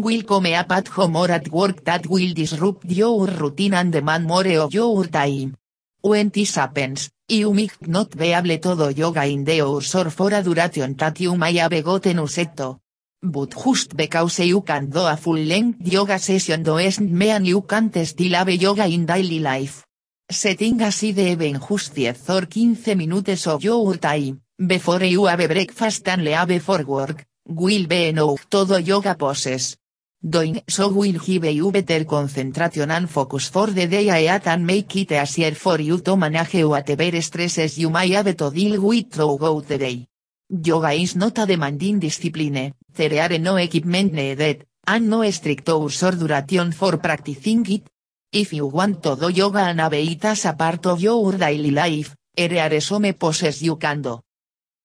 will 0.00 0.22
come 0.22 0.46
up 0.46 0.72
at 0.72 0.88
home 0.88 1.16
or 1.16 1.30
at 1.30 1.48
work 1.48 1.84
that 1.84 2.06
will 2.06 2.32
disrupt 2.32 2.86
your 2.86 3.26
routine 3.26 3.74
and 3.74 3.92
demand 3.92 4.24
more 4.24 4.48
of 4.64 4.72
your 4.72 5.04
time. 5.08 5.54
When 6.00 6.30
this 6.30 6.54
happens, 6.54 7.10
you 7.28 7.52
might 7.52 7.86
not 7.86 8.16
be 8.16 8.32
able 8.32 8.56
to 8.56 8.94
yoga 8.96 9.26
in 9.26 9.44
the 9.44 9.60
hours 9.60 9.94
or 9.94 10.08
for 10.08 10.32
a 10.32 10.42
duration 10.42 10.96
that 10.96 11.20
you 11.20 11.36
may 11.36 11.56
have 11.56 11.84
gotten 11.84 12.16
used 12.16 12.56
to. 12.56 12.80
But 13.22 13.50
just 13.62 13.94
because 13.94 14.38
you 14.38 14.62
can 14.62 14.88
do 14.88 15.04
a 15.04 15.18
full-length 15.18 15.86
yoga 15.86 16.18
session 16.18 16.62
doesn't 16.62 17.12
mean 17.12 17.44
you 17.44 17.60
can't 17.60 17.94
still 18.06 18.32
have 18.36 18.48
yoga 18.48 18.86
in 18.86 19.04
daily 19.04 19.40
life. 19.40 19.84
Setting 20.30 20.80
aside 20.80 21.18
even 21.18 21.60
just 21.60 21.94
10 21.94 22.16
or 22.30 22.46
15 22.46 22.96
minutes 22.96 23.46
of 23.46 23.62
your 23.62 23.98
time, 23.98 24.40
before 24.66 25.04
you 25.04 25.26
have 25.26 25.46
breakfast 25.46 26.08
and 26.08 26.24
leave 26.24 26.62
for 26.62 26.82
work, 26.82 27.26
will 27.46 27.86
be 27.86 28.08
enough 28.08 28.48
to 28.50 28.64
do 28.66 28.78
yoga 28.78 29.14
poses. 29.14 29.76
Doing 30.22 30.62
so 30.66 30.88
will 30.88 31.20
give 31.20 31.44
you 31.44 31.70
better 31.70 32.04
concentration 32.04 32.90
and 32.90 33.08
focus 33.08 33.48
for 33.48 33.68
the 33.68 33.86
day 33.86 34.08
ahead 34.08 34.46
and 34.46 34.66
make 34.66 34.96
it 34.96 35.12
easier 35.12 35.54
for 35.54 35.80
you 35.80 36.00
to 36.00 36.16
manage 36.16 36.64
whatever 36.64 37.20
stresses 37.20 37.78
you 37.78 37.90
may 37.90 38.10
have 38.10 38.36
to 38.36 38.50
deal 38.50 38.80
with 38.80 39.12
throughout 39.12 39.68
the 39.68 39.78
day. 39.78 40.06
Yoga 40.48 40.92
is 40.92 41.14
not 41.16 41.38
a 41.38 41.46
demanding 41.46 42.00
discipline, 42.00 42.72
there 42.94 43.22
are 43.22 43.38
no 43.38 43.56
equipment 43.56 44.12
needed, 44.12 44.66
and 44.86 45.08
no 45.08 45.28
strict 45.30 45.68
hours 45.68 46.02
or 46.02 46.12
duration 46.12 46.72
for 46.72 46.96
practicing 46.98 47.66
it. 47.66 47.88
If 48.32 48.52
you 48.52 48.66
want 48.66 49.02
to 49.02 49.16
do 49.16 49.28
yoga 49.28 49.60
and 49.60 49.80
have 49.80 49.94
it 49.94 50.24
as 50.24 50.44
a 50.46 50.52
part 50.54 50.86
of 50.86 51.00
your 51.00 51.32
daily 51.32 51.70
life, 51.70 52.16
here 52.34 52.58
are 52.58 52.80
some 52.80 53.12
poses 53.14 53.62
you 53.62 53.76
can 53.76 54.02
do. 54.02 54.20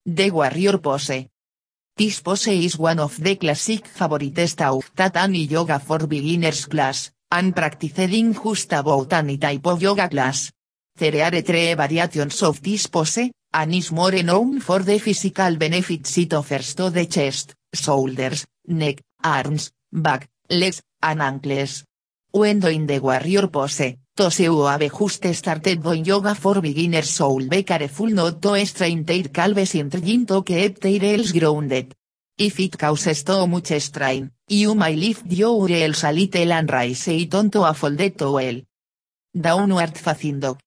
The 0.06 0.30
warrior 0.30 0.78
pose. 0.78 1.28
This 2.02 2.20
pose 2.22 2.48
is 2.48 2.80
one 2.80 3.00
of 3.00 3.22
the 3.22 3.36
classic 3.36 3.86
favorites 3.86 4.56
taught 4.56 5.16
any 5.18 5.46
yoga 5.46 5.78
for 5.78 6.08
beginners 6.08 6.66
class, 6.66 7.12
and 7.30 7.54
practiced 7.56 8.00
in 8.00 8.34
just 8.34 8.74
about 8.74 9.14
any 9.14 9.38
type 9.38 9.68
of 9.68 9.84
yoga 9.84 10.10
class. 10.10 10.52
There 10.98 11.24
are 11.24 11.42
three 11.44 11.76
variations 11.76 12.42
of 12.42 12.60
this 12.64 12.88
pose, 12.88 13.30
and 13.54 13.76
is 13.76 13.92
more 13.92 14.24
known 14.24 14.62
for 14.62 14.80
the 14.80 14.98
physical 14.98 15.56
benefits 15.58 16.18
it 16.18 16.34
offers 16.34 16.74
to 16.74 16.90
the 16.90 17.06
chest, 17.06 17.54
shoulders, 17.72 18.48
neck, 18.66 19.04
arms, 19.24 19.72
back, 19.94 20.28
legs, 20.50 20.82
and 21.04 21.22
ankles. 21.22 21.84
When 22.32 22.62
doing 22.62 22.88
the 22.88 22.98
warrior 22.98 23.46
pose, 23.46 23.96
those 24.16 24.38
who 24.40 24.66
have 24.66 24.82
just 24.82 25.36
started 25.36 25.84
doing 25.84 26.06
yoga 26.06 26.34
for 26.34 26.62
beginners 26.62 27.16
should 27.16 27.48
be 27.48 27.62
careful 27.62 28.08
not 28.08 28.42
to 28.42 28.66
strain 28.66 29.04
their 29.04 29.30
calves 29.30 29.76
in 29.76 29.92
trying 29.92 30.26
to 30.26 30.42
keep 30.42 30.80
their 30.80 31.22
grounded. 31.40 31.94
If 32.42 32.60
it 32.60 32.76
causes 32.76 33.24
too 33.24 33.46
much 33.46 33.80
strain, 33.80 34.32
you 34.48 34.74
may 34.74 34.96
lift 34.96 35.32
your 35.32 35.68
heels 35.68 36.04
a 36.04 36.12
little 36.12 36.52
and 36.52 36.72
raise 36.72 37.08
it 37.08 37.36
onto 37.36 37.62
a 37.62 37.72
folded 37.76 38.18
towel. 38.18 38.64
Downward 39.32 39.96
facing 39.96 40.40
dog. 40.40 40.58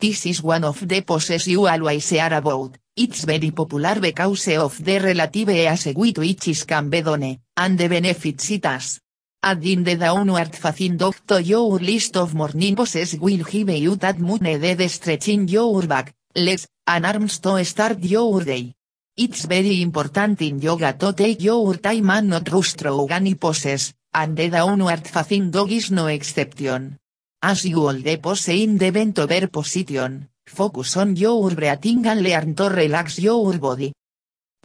This 0.00 0.24
is 0.24 0.42
one 0.42 0.64
of 0.64 0.88
the 0.88 1.02
poses 1.02 1.46
you 1.48 1.68
always 1.68 2.08
hear 2.08 2.32
about, 2.32 2.78
it's 2.96 3.24
very 3.26 3.50
popular 3.50 4.00
because 4.00 4.48
of 4.56 4.82
the 4.82 5.00
relative 5.00 5.50
ease 5.50 5.92
with 5.94 6.16
which 6.16 6.48
it 6.48 6.66
can 6.66 6.88
be 6.88 7.02
done, 7.02 7.36
and 7.58 7.76
the 7.76 7.88
benefits 7.88 8.50
it 8.50 8.64
has. 8.64 8.98
Adding 9.42 9.84
the 9.84 9.96
downward 9.96 10.56
facing 10.56 10.96
dog 10.96 11.16
to 11.26 11.42
your 11.42 11.78
list 11.78 12.16
of 12.16 12.34
morning 12.34 12.74
poses 12.74 13.18
will 13.20 13.44
give 13.44 13.68
you 13.68 13.96
that 13.96 14.18
much 14.18 14.40
needed 14.40 14.88
stretching 14.88 15.46
your 15.46 15.86
back, 15.86 16.14
legs, 16.34 16.66
and 16.86 17.04
arms 17.04 17.38
to 17.40 17.62
start 17.66 18.02
your 18.02 18.40
day. 18.42 18.72
It's 19.14 19.44
very 19.44 19.82
important 19.82 20.40
in 20.40 20.58
yoga 20.58 20.94
to 20.94 21.12
take 21.12 21.42
your 21.42 21.76
time 21.76 22.08
and 22.08 22.30
not 22.30 22.48
rush 22.48 22.72
through 22.72 23.08
any 23.08 23.34
poses, 23.34 23.92
and 24.14 24.34
the 24.34 24.48
downward 24.48 25.06
facing 25.06 25.50
dog 25.50 25.70
is 25.70 25.90
no 25.90 26.06
exception. 26.06 26.96
As 27.42 27.66
you 27.66 27.80
hold 27.80 28.02
the 28.02 28.16
pose 28.16 28.48
in 28.48 28.78
the 28.78 28.90
bent 28.90 29.18
over 29.18 29.48
position, 29.48 30.30
focus 30.46 30.96
on 30.96 31.14
your 31.14 31.54
breathing 31.54 32.06
and 32.06 32.22
learn 32.22 32.54
to 32.54 32.70
relax 32.70 33.18
your 33.18 33.58
body. 33.58 33.92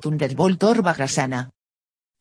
Thunderbolt 0.01 0.63
or 0.63 0.75
Vagrasana. 0.75 1.49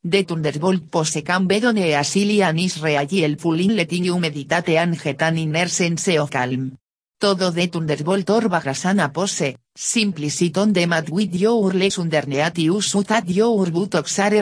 The 0.03 0.25
Thunderbolt 0.25 0.91
pose 0.91 1.23
can 1.23 1.47
be 1.47 1.61
done 1.61 1.79
easily 1.79 2.43
and 2.43 2.59
is 2.59 2.83
really 2.83 3.21
helpful 3.21 3.61
in 3.61 3.77
letting 3.77 4.05
you 4.05 4.19
meditate 4.19 4.71
and 4.71 5.01
get 5.01 5.23
an 5.23 5.39
inner 5.39 5.69
sense 5.69 6.09
of 6.19 6.29
calm. 6.29 6.77
Todo 7.19 7.51
the 7.51 7.67
Thunderbolt 7.69 8.29
or 8.29 8.47
Vagrasana 8.51 9.11
pose, 9.11 9.57
simply 9.75 10.29
sit 10.29 10.59
on 10.59 10.73
mat 10.87 11.09
with 11.09 11.35
your 11.35 11.73
legs 11.73 11.99
underneath 11.99 12.59
you 12.59 12.83
your 13.31 13.67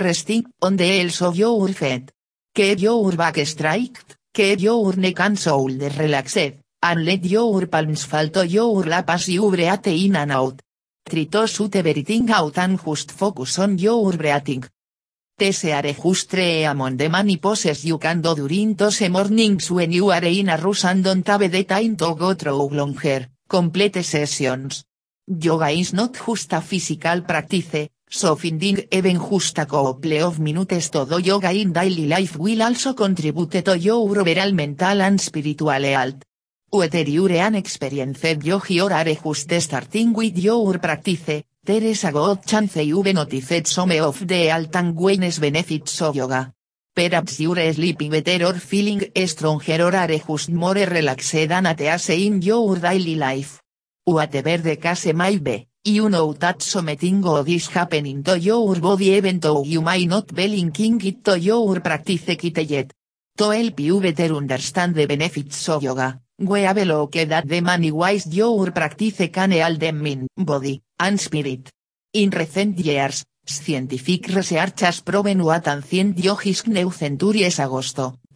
resting 0.01 0.45
on 0.61 0.77
the 0.77 0.85
heels 0.85 1.23
of 1.23 1.37
your 1.37 1.69
feet. 1.69 2.11
Keep 2.53 2.81
your 2.81 3.15
back 3.15 3.39
straight, 3.47 4.17
keep 4.33 4.59
your 4.59 4.97
neck 4.97 5.21
and 5.21 5.39
relaxed, 5.99 6.57
and 6.83 7.05
let 7.05 7.25
your 7.25 7.69
palms 7.69 8.05
fall 8.07 8.29
to 8.31 8.45
your 8.45 8.83
lap 8.83 9.09
as 9.09 9.29
you 9.29 9.55
in 9.87 10.17
and 10.17 10.33
out. 10.33 10.61
Try 11.09 11.27
to 11.27 11.47
out 12.29 12.59
and 12.59 12.81
just 12.85 13.13
focus 13.13 13.61
on 13.61 13.79
your 13.79 14.17
breathing. 14.17 14.65
These 15.37 15.65
are 15.73 15.93
just 15.93 16.31
three 16.31 16.63
among 16.63 16.97
the 16.97 17.09
many 17.09 17.39
poses 17.39 17.85
you 17.85 17.99
can 17.99 18.21
do 18.21 18.37
mornings 19.11 19.69
when 19.69 19.91
you 19.91 20.13
are 20.13 20.25
in 20.25 20.49
a 20.49 20.57
rush 20.57 20.85
and 20.85 21.03
don't 21.03 21.27
have 21.27 21.51
the 21.51 21.65
time 21.65 21.97
to 21.97 22.15
go 22.15 22.35
through 22.35 22.71
longer, 22.71 23.27
complete 23.49 24.05
sessions. 24.05 24.85
Yoga 25.27 25.71
is 25.71 25.93
not 25.93 26.15
just 26.15 26.53
a 26.53 26.61
physical 26.61 27.23
practice, 27.23 27.89
so 28.09 28.37
finding 28.37 28.87
even 28.93 29.19
just 29.19 29.59
a 29.59 29.67
couple 29.67 30.23
of 30.23 30.39
minutes 30.39 30.91
to 30.91 31.05
do 31.05 31.19
yoga 31.19 31.51
in 31.51 31.73
daily 31.73 32.07
life 32.07 32.37
will 32.37 32.63
also 32.63 32.95
contribute 32.95 33.65
to 33.65 33.77
your 33.77 34.09
overall 34.09 34.53
mental 34.53 35.03
and 35.03 35.21
spiritual 35.21 35.83
health. 35.83 36.23
Whether 36.71 37.11
you're 37.11 37.33
an 37.33 37.57
experienced 37.57 38.45
yogi 38.45 38.81
or 38.81 38.93
are 38.93 39.13
just 39.13 39.61
starting 39.63 40.13
with 40.13 40.39
your 40.39 40.79
practice, 40.79 41.43
there 41.65 41.83
is 41.83 42.05
a 42.05 42.41
chance 42.45 42.77
you 42.77 43.03
benefit 43.03 43.67
some 43.67 43.91
of 43.93 44.27
the 44.27 44.49
wellness 44.49 45.41
benefits 45.41 46.03
of 46.03 46.15
yoga. 46.15 46.53
Perhaps 46.95 47.41
you're 47.41 47.73
sleeping 47.73 48.11
better 48.11 48.45
or 48.45 48.55
feeling 48.55 49.11
stronger 49.27 49.83
or 49.83 49.97
are 49.97 50.19
just 50.19 50.51
more 50.51 50.75
relaxed 50.75 51.49
than 51.49 51.67
at 51.67 51.81
in 52.11 52.43
your 52.43 52.77
daily 52.77 53.17
life. 53.17 53.63
Whatever 54.05 54.59
the 54.59 54.77
case 54.77 55.15
may 55.15 55.39
be, 55.39 55.67
you 55.85 56.11
know 56.11 56.35
that 56.35 56.61
something 56.61 57.23
good 57.23 57.49
is 57.49 57.69
happening 57.69 58.23
to 58.23 58.39
your 58.39 58.79
body 58.79 59.11
even 59.13 59.41
though 59.41 59.65
you 59.65 59.81
may 59.81 60.05
not 60.05 60.35
be 60.35 60.47
linking 60.47 61.01
it 61.05 61.25
to 61.25 61.39
your 61.39 61.81
practice 61.81 62.37
kit 62.37 62.59
yet. 62.71 62.93
To 63.39 63.51
help 63.51 63.81
you 63.81 64.01
better 64.01 64.35
understand 64.35 64.95
the 64.95 65.07
benefits 65.07 65.69
of 65.71 65.83
yoga, 65.83 66.21
we 66.39 66.63
have 66.63 66.79
looked 66.85 67.17
at 67.17 67.47
the 67.47 67.61
many 67.61 67.93
ways 67.93 68.27
your 68.27 68.71
practice 68.73 69.29
can 69.33 69.53
help 69.53 69.79
them 69.79 70.03
mind, 70.03 70.29
body, 70.37 70.83
and 70.99 71.21
spirit. 71.21 71.71
In 72.13 72.31
recent 72.31 72.79
years, 72.79 73.25
scientific 73.47 74.29
research 74.29 74.81
has 74.81 75.01
proven 75.01 75.43
what 75.45 75.69
ancient 75.69 76.19
yogis 76.19 76.67
knew 76.67 76.91
centuries 76.91 77.59
ago, 77.59 77.81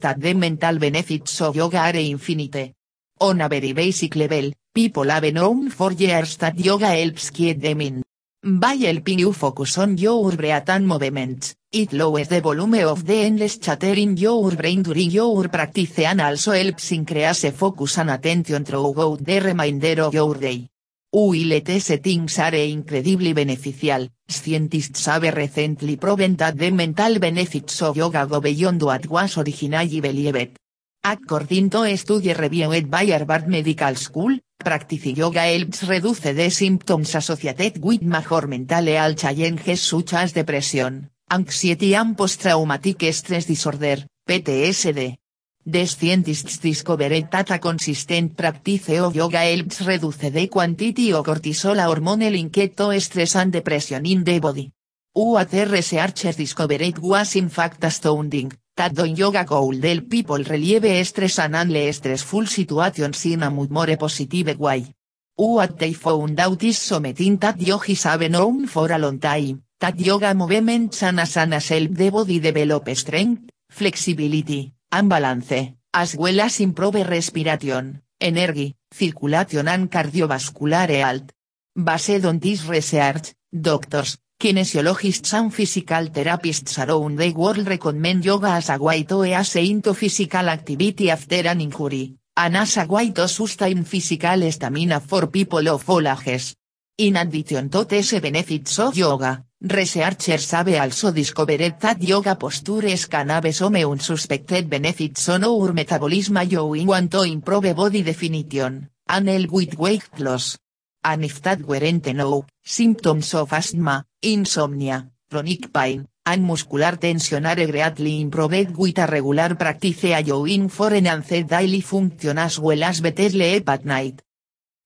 that 0.01 0.21
the 0.21 0.35
mental 0.35 0.79
benefits 0.79 1.41
of 1.41 1.57
yoga 1.57 1.79
are 1.79 1.97
infinite. 1.97 2.75
On 3.21 3.41
a 3.41 3.49
very 3.49 3.73
basic 3.73 4.15
level, 4.15 4.53
people 4.73 5.11
have 5.11 5.33
known 5.33 5.71
for 5.71 5.93
years 5.93 6.37
that 6.37 6.59
yoga 6.59 6.87
helps 6.87 7.31
keep 7.31 7.61
them 7.61 7.81
in. 7.81 8.03
By 8.41 8.77
helping 8.77 9.19
you 9.19 9.33
focus 9.33 9.79
on 9.79 9.99
your 9.99 10.31
breath 10.37 10.71
and 10.71 10.87
movements, 10.87 11.57
it 11.73 11.93
lowers 11.93 12.29
the 12.29 12.41
volume 12.41 12.87
of 12.87 13.05
the 13.05 13.27
endless 13.27 13.59
chatter 13.59 13.95
in 13.95 14.17
your 14.17 14.53
brain 14.55 14.85
during 14.85 15.11
your 15.11 15.49
practice 15.49 15.99
and 15.99 16.21
also 16.21 16.53
helps 16.53 16.93
increase 16.93 17.51
focus 17.51 17.99
and 17.99 18.13
attention 18.13 18.65
throughout 18.65 19.25
the 19.25 19.41
remainder 19.41 20.03
of 20.03 20.15
your 20.15 20.37
day. 20.37 20.69
UILT 21.13 21.81
settings 21.81 22.39
are 22.39 22.55
incredibly 22.55 23.33
beneficial, 23.33 24.07
scientists 24.29 25.07
have 25.07 25.35
recently 25.35 25.97
proven 25.97 26.37
that 26.37 26.57
the 26.57 26.71
mental 26.71 27.19
benefits 27.19 27.83
of 27.83 27.97
yoga 27.97 28.25
go 28.25 28.41
beyond 28.41 28.81
what 28.81 29.05
was 29.09 29.37
originally 29.37 30.01
believed. 30.01 30.57
According 31.03 31.71
to 31.71 31.83
a 31.83 31.97
study 31.97 32.33
reviewed 32.35 32.89
by 32.89 33.07
Harvard 33.07 33.49
Medical 33.49 33.97
School, 33.97 34.39
practicing 34.59 35.17
yoga 35.17 35.41
helps 35.41 35.85
reduce 35.85 36.21
the 36.21 36.51
symptoms 36.51 37.15
associated 37.15 37.81
with 37.83 38.03
major 38.03 38.47
mental 38.47 38.87
health 38.87 39.17
challenges 39.17 39.83
such 39.83 40.15
as 40.15 40.33
depression, 40.33 41.09
anxiety 41.31 41.95
and 41.95 42.17
post-traumatic 42.17 43.13
stress 43.13 43.47
disorder, 43.47 44.05
PTSD. 44.29 45.17
The 45.65 45.87
scientists 45.87 46.59
discovered 46.59 47.31
that 47.31 47.51
a 47.51 47.59
consistent 47.59 48.37
practice 48.37 48.89
of 49.01 49.15
yoga 49.15 49.39
helps 49.39 49.83
reduce 49.83 50.17
the 50.17 50.49
quantity 50.49 51.13
of 51.13 51.25
cortisol 51.25 51.79
hormone 51.85 52.31
linked 52.31 52.77
to 52.77 53.01
stress 53.01 53.37
and 53.37 53.53
depression 53.53 54.07
in 54.07 54.25
the 54.25 54.41
body. 54.41 54.73
What 55.13 55.53
researchers 55.53 56.37
discovered 56.37 56.99
was 56.99 57.37
in 57.37 57.49
fact 57.49 57.85
astounding, 57.85 58.53
that 58.79 58.95
doing 58.95 59.17
yoga 59.17 59.45
could 59.45 59.83
help 59.85 60.09
people 60.09 60.39
relieve 60.45 61.05
stress 61.05 61.41
and 61.41 61.57
handle 61.57 61.93
stressful 61.93 62.47
situations 62.47 63.27
in 63.27 63.43
a 63.43 63.51
more 63.51 63.97
positive 63.97 64.57
way. 64.57 64.95
What 65.35 65.79
they 65.79 65.93
found 65.93 66.39
out 66.39 66.63
is 66.63 66.79
something 66.79 67.39
that 67.39 67.61
yogis 67.61 68.05
have 68.05 68.31
known 68.31 68.69
for 68.69 68.91
a 68.93 68.99
long 68.99 69.19
time, 69.19 69.63
that 69.81 69.99
yoga 69.99 70.33
movements 70.33 71.03
and 71.03 71.19
asanas 71.19 71.71
help 71.71 71.91
the 71.91 72.11
body 72.11 72.39
develop 72.39 72.89
strength, 72.95 73.51
flexibility, 73.69 74.73
and 74.93 75.09
balance, 75.09 75.75
as 75.93 76.17
well 76.17 76.41
as 76.41 76.61
improve 76.61 76.95
respiration, 76.95 78.01
energy, 78.21 78.77
circulation 78.93 79.67
and 79.67 79.91
cardiovascular 79.91 80.89
health. 80.89 81.33
Based 81.75 82.25
on 82.25 82.39
this 82.39 82.65
research, 82.65 83.35
doctors, 83.53 84.19
kinesiologists 84.39 85.35
and 85.35 85.53
physical 85.53 86.11
therapists 86.11 86.79
around 86.79 87.17
the 87.19 87.33
world 87.33 87.67
recommend 87.67 88.25
yoga 88.25 88.53
as 88.53 88.71
a 88.71 88.79
way 88.79 89.03
to 89.03 89.25
ease 89.25 89.57
into 89.57 89.95
physical 89.95 90.49
activity 90.49 91.11
after 91.11 91.49
an 91.49 91.61
injury, 91.61 92.15
and 92.37 92.57
as 92.57 92.77
a 92.77 92.87
way 92.87 93.11
to 93.11 93.27
sustain 93.27 93.83
physical 93.83 94.53
stamina 94.53 95.01
for 95.01 95.27
people 95.27 95.69
of 95.69 95.91
all 95.91 96.07
ages. 96.07 96.55
In 96.99 97.17
addition 97.17 97.69
to 97.69 97.85
these 97.85 98.21
benefits 98.21 98.79
of 98.79 98.97
yoga, 98.97 99.43
researchers 99.61 100.53
have 100.53 100.69
also 100.69 101.11
discovered 101.11 101.75
that 101.81 102.01
yoga 102.01 102.37
postures 102.37 103.07
can 103.07 103.31
have 103.31 103.53
some 103.53 103.75
unsuspected 103.75 104.71
benefits 104.71 105.29
on 105.31 105.43
our 105.43 105.73
metabolism 105.73 106.37
allowing 106.37 106.87
one 106.87 107.09
to 107.09 107.23
improve 107.23 107.75
body 107.75 108.03
definition, 108.05 108.89
and 109.09 109.29
help 109.29 109.51
with 109.51 109.77
weight 109.77 110.21
loss. 110.21 110.57
And 111.05 111.25
if 111.25 111.41
that 111.43 111.63
weren't 111.63 112.07
enough, 112.07 112.47
symptoms 112.65 113.35
of 113.35 113.53
asthma, 113.53 114.05
insomnia, 114.23 115.11
chronic 115.31 115.73
pain, 115.73 116.07
and 116.27 116.45
muscular 116.45 116.97
tension 116.97 117.47
are 117.47 117.67
greatly 117.67 118.21
improved 118.21 118.77
with 118.77 118.99
a 118.99 119.07
regular 119.07 119.55
practice 119.55 120.05
allowing 120.05 120.69
for 120.69 120.93
enhanced 120.93 121.47
daily 121.47 121.81
function 121.81 122.39
as 122.39 122.59
well 122.59 122.83
as 122.85 123.01
better 123.01 123.31
sleep 123.31 123.69
at 123.69 123.85
night. 123.85 124.23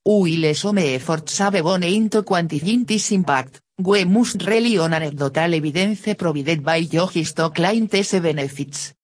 While 0.04 0.54
some 0.54 0.78
efforts 0.78 1.38
have 1.38 1.62
gone 1.62 1.84
into 1.84 2.22
quantifying 2.22 2.86
this 2.86 3.10
impact, 3.12 3.60
we 3.78 4.04
must 4.04 4.42
rely 4.46 4.78
on 4.78 4.94
anecdotal 4.94 5.54
evidence 5.54 6.14
provided 6.14 6.62
by 6.62 6.76
yogis 6.76 7.32
to 7.34 7.50
claim 7.50 7.86
these 7.86 8.12
benefits. 8.20 8.94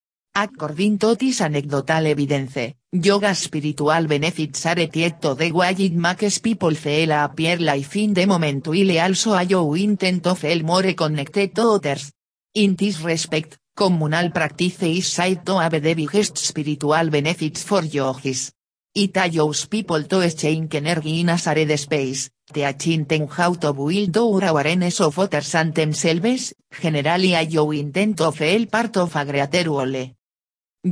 According 0.41 0.99
to 0.99 1.17
this 1.17 1.41
anecdotal 1.41 2.07
evidence, 2.07 2.77
yoga 2.93 3.35
spiritual 3.35 4.07
benefits 4.07 4.67
are 4.67 4.87
tied 4.87 5.21
to 5.21 5.35
the 5.35 5.51
way 5.51 5.75
it 5.77 5.93
makes 5.95 6.39
people 6.39 6.77
feel 6.77 7.11
appear 7.11 7.59
life 7.59 7.97
in 7.97 8.15
the 8.15 8.25
moment 8.25 8.69
while 8.69 9.01
also 9.01 9.31
allow 9.31 9.73
intent 9.75 10.23
to 10.23 10.37
feel 10.37 10.63
more 10.63 10.93
connected 10.95 11.57
to 11.57 11.63
others. 11.71 12.13
In 12.55 12.77
this 12.77 13.01
respect, 13.01 13.59
communal 13.75 14.31
practice 14.31 14.81
is 14.85 15.09
said 15.09 15.45
to 15.45 15.59
have 15.59 15.83
the 15.83 15.95
biggest 15.95 16.39
spiritual 16.39 17.11
benefits 17.11 17.65
for 17.65 17.83
yogis. 17.83 18.53
It 18.95 19.17
allows 19.17 19.67
people 19.67 20.05
to 20.05 20.21
exchange 20.21 20.73
energy 20.73 21.19
in 21.19 21.31
a 21.31 21.37
shared 21.37 21.77
space, 21.77 22.31
teaching 22.55 23.07
them 23.07 23.27
how 23.27 23.55
to 23.55 23.73
build 23.73 24.17
our 24.17 24.45
awareness 24.45 25.01
of 25.01 25.19
others 25.19 25.53
and 25.57 25.75
themselves, 25.75 26.55
generally 26.81 27.35
allowing 27.35 27.91
them 27.91 28.15
to 28.15 28.31
feel 28.31 28.67
part 28.67 28.97
of 28.99 29.17
a 29.17 29.25
greater 29.25 29.65
whole. 29.65 30.18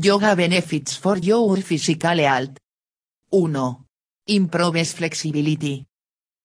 Yoga 0.02 0.37
benefits 0.37 0.94
for 0.96 1.16
your 1.16 1.56
physical 1.62 2.18
health. 2.18 2.59
1. 3.30 3.76
Improves 4.26 4.92
flexibility. 4.92 5.87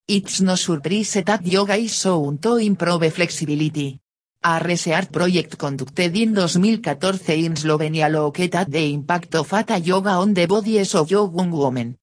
It's 0.08 0.40
no 0.40 0.56
surprise 0.56 1.22
that 1.26 1.46
yoga 1.46 1.76
is 1.76 1.94
shown 1.94 2.38
to 2.38 2.56
improve 2.58 3.12
flexibility. 3.12 4.00
A 4.46 4.62
research 4.64 5.12
project 5.12 5.58
conducted 5.58 6.16
in 6.16 6.34
2014 6.34 7.46
in 7.46 7.56
Slovenia 7.56 8.10
looked 8.10 8.56
at 8.56 8.72
the 8.72 8.94
impact 8.94 9.36
of 9.36 9.52
Hatha 9.52 9.80
yoga 9.80 10.12
on 10.12 10.34
the 10.34 10.46
bodies 10.46 10.96
of 10.96 11.12
young 11.12 11.52
women. 11.52 11.98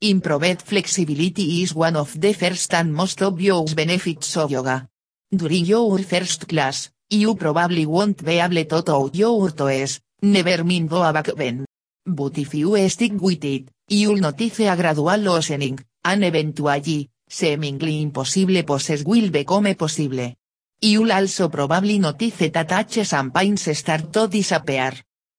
Improved 0.00 0.62
flexibility 0.62 1.62
is 1.62 1.74
one 1.74 1.96
of 1.96 2.20
the 2.20 2.32
first 2.32 2.72
and 2.74 2.94
most 2.94 3.20
obvious 3.22 3.74
benefits 3.74 4.36
of 4.36 4.52
yoga. 4.52 4.86
During 5.34 5.64
your 5.64 5.98
first 5.98 6.46
class, 6.46 6.90
you 7.10 7.34
probably 7.34 7.86
won't 7.86 8.24
be 8.24 8.38
able 8.38 8.64
to 8.64 8.82
touch 8.82 9.14
your 9.16 9.50
toes, 9.50 10.00
never 10.22 10.64
mind 10.64 10.88
go 10.88 11.12
back 11.12 11.34
bend. 11.36 11.66
But 12.04 12.38
if 12.38 12.54
you 12.54 12.88
stick 12.88 13.20
with 13.20 13.44
it, 13.44 13.68
you'll 13.88 14.20
notice 14.20 14.60
a 14.60 14.76
gradual 14.76 15.16
loosening, 15.16 15.78
and 16.04 16.24
eventually, 16.24 17.10
seemingly 17.28 18.02
impossible 18.02 18.62
poses 18.62 19.04
will 19.04 19.30
become 19.30 19.74
possible. 19.74 20.32
You'll 20.80 21.12
also 21.12 21.48
probably 21.48 21.98
notice 21.98 22.50
that 22.52 22.72
aches 22.72 23.12
and 23.12 23.32
pains 23.32 23.76
start 23.76 24.12
to 24.12 24.28
disappear. 24.28 24.92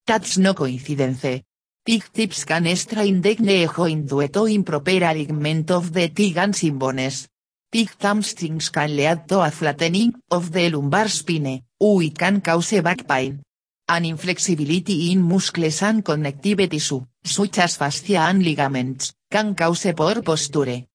That's 0.06 0.38
no 0.38 0.54
coincidence. 0.54 1.44
Pig 1.86 2.04
tips 2.12 2.44
can 2.44 2.76
strain 2.76 3.22
the 3.22 3.36
knee 3.40 3.68
joint 3.68 4.08
due 4.10 4.28
to 4.28 4.46
improper 4.46 5.04
alignment 5.04 5.72
of 5.72 5.94
the 5.94 6.10
thigh 6.10 6.44
and 6.44 6.80
bones. 6.80 7.30
Pig 7.72 7.90
hamstrings 8.02 8.70
can 8.70 8.96
lead 8.96 9.28
to 9.28 9.40
a 9.40 9.52
flattening 9.52 10.14
of 10.32 10.52
the 10.52 10.70
lumbar 10.70 11.08
spine, 11.08 11.62
which 11.80 12.16
can 12.16 12.42
cause 12.42 12.82
back 12.82 13.08
pain. 13.08 13.42
An 13.90 14.04
inflexibility 14.04 15.12
in 15.14 15.22
muscles 15.22 15.82
and 15.82 16.04
connective 16.04 16.68
tissue, 16.70 17.06
such 17.24 17.60
as 17.60 17.78
fascia 17.78 18.20
and 18.20 18.44
ligaments, 18.44 19.14
can 19.32 19.56
cause 19.56 19.94
poor 19.96 20.22
posture. 20.22 20.86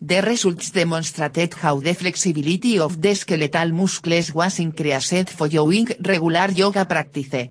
The 0.00 0.22
results 0.22 0.70
demonstrated 0.70 1.54
how 1.54 1.80
the 1.80 1.92
flexibility 1.92 2.78
of 2.78 3.02
the 3.02 3.16
skeletal 3.16 3.72
muscles 3.72 4.32
was 4.32 4.60
increased 4.60 5.28
following 5.30 5.88
regular 6.00 6.52
yoga 6.52 6.84
practice. 6.84 7.50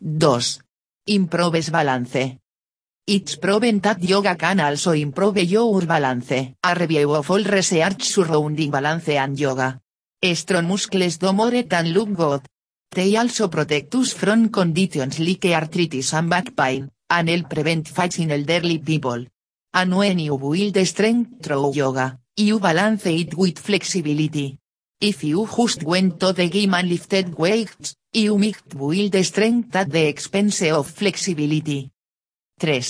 2. 0.00 0.40
Improves 1.08 1.68
balance. 1.68 2.38
It's 3.06 3.36
proven 3.36 3.80
that 3.80 4.02
yoga 4.02 4.36
can 4.36 4.60
also 4.60 4.92
improve 4.92 5.36
your 5.36 5.84
balance. 5.84 6.32
A 6.32 6.74
review 6.74 7.14
of 7.14 7.30
all 7.30 7.44
research 7.44 8.04
surrounding 8.04 8.70
balance 8.70 9.10
and 9.10 9.38
yoga. 9.38 9.78
Strong 10.22 10.66
muscles 10.66 11.18
do 11.18 11.32
more 11.34 11.62
than 11.62 11.92
look 11.92 12.14
good. 12.14 12.40
They 12.98 13.14
also 13.16 13.46
protect 13.46 13.94
us 13.94 14.12
from 14.12 14.48
conditions 14.48 15.20
like 15.20 15.44
arthritis 15.44 16.12
and 16.14 16.28
back 16.28 16.56
pain, 16.56 16.90
and 17.08 17.28
help 17.28 17.48
prevent 17.48 17.86
fights 17.86 18.18
in 18.18 18.32
elderly 18.32 18.80
people. 18.80 19.24
And 19.72 19.96
when 19.96 20.18
you 20.18 20.36
build 20.36 20.76
strength 20.84 21.40
through 21.40 21.74
yoga, 21.74 22.18
you 22.36 22.58
balance 22.58 23.06
it 23.06 23.36
with 23.36 23.60
flexibility. 23.60 24.58
If 25.00 25.22
you 25.22 25.46
just 25.46 25.84
went 25.84 26.18
to 26.18 26.32
the 26.32 26.48
gym 26.48 26.74
and 26.74 26.88
lifted 26.88 27.38
weights, 27.38 27.94
you 28.12 28.36
might 28.36 28.68
build 28.68 29.14
strength 29.24 29.76
at 29.76 29.90
the 29.92 30.08
expense 30.08 30.62
of 30.62 30.90
flexibility. 30.90 31.92
3. 32.58 32.82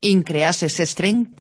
Increases 0.00 0.88
strength. 0.88 1.38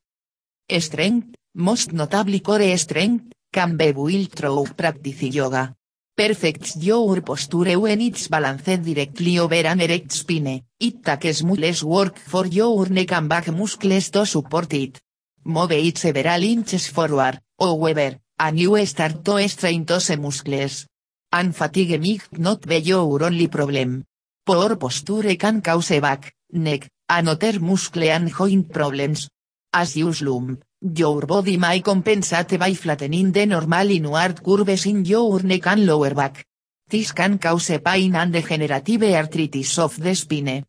Strength, 0.69 1.35
most 1.55 1.93
notably 1.93 2.41
core 2.41 2.75
strength, 2.77 3.31
can 3.53 3.77
be 3.77 3.93
built 3.93 4.33
through 4.33 4.65
practice 4.75 5.23
yoga. 5.33 5.73
Perfects 6.21 6.75
your 6.75 7.19
posture 7.23 7.79
when 7.79 7.99
it's 7.99 8.27
balanced 8.27 8.83
directly 8.83 9.39
over 9.39 9.55
an 9.55 9.81
erect 9.81 10.11
spine, 10.11 10.61
it 10.79 11.03
takes 11.03 11.41
much 11.41 11.81
work 11.81 12.19
for 12.19 12.45
your 12.45 12.87
neck 12.89 13.11
and 13.13 13.27
back 13.27 13.47
muscles 13.47 14.11
to 14.11 14.23
support 14.27 14.71
it. 14.71 15.01
Move 15.45 15.71
it 15.71 15.97
several 15.97 16.43
inches 16.43 16.85
forward, 16.89 17.39
however, 17.59 18.19
and 18.37 18.59
you 18.59 18.85
start 18.85 19.25
to 19.25 19.49
strain 19.49 19.83
those 19.83 20.15
muscles. 20.15 20.85
And 21.31 21.55
fatigue 21.55 21.99
might 21.99 22.37
not 22.37 22.67
be 22.67 22.77
your 22.77 23.23
only 23.23 23.47
problem. 23.47 24.03
Poor 24.45 24.75
posture 24.75 25.35
can 25.37 25.59
cause 25.61 25.99
back, 25.99 26.35
neck, 26.51 26.87
and 27.09 27.29
other 27.29 27.59
muscle 27.59 28.03
and 28.03 28.29
joint 28.29 28.71
problems. 28.71 29.27
As 29.73 29.97
you 29.97 30.13
slump, 30.13 30.61
your 30.83 31.27
body 31.27 31.57
may 31.57 31.79
compensate 31.81 32.57
by 32.57 32.73
flattening 32.73 33.31
the 33.31 33.45
normal 33.45 33.91
inward 33.91 34.41
curves 34.43 34.87
in 34.87 35.05
your 35.05 35.43
neck 35.43 35.67
and 35.67 35.85
lower 35.85 36.15
back. 36.15 36.47
This 36.89 37.13
can 37.13 37.37
cause 37.37 37.79
pain 37.83 38.15
and 38.15 38.33
degenerative 38.33 39.03
arthritis 39.03 39.77
of 39.77 39.97
the 40.01 40.15
spine. 40.15 40.65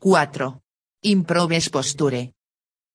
4. 0.00 0.60
Improves 1.02 1.68
posture. 1.68 2.32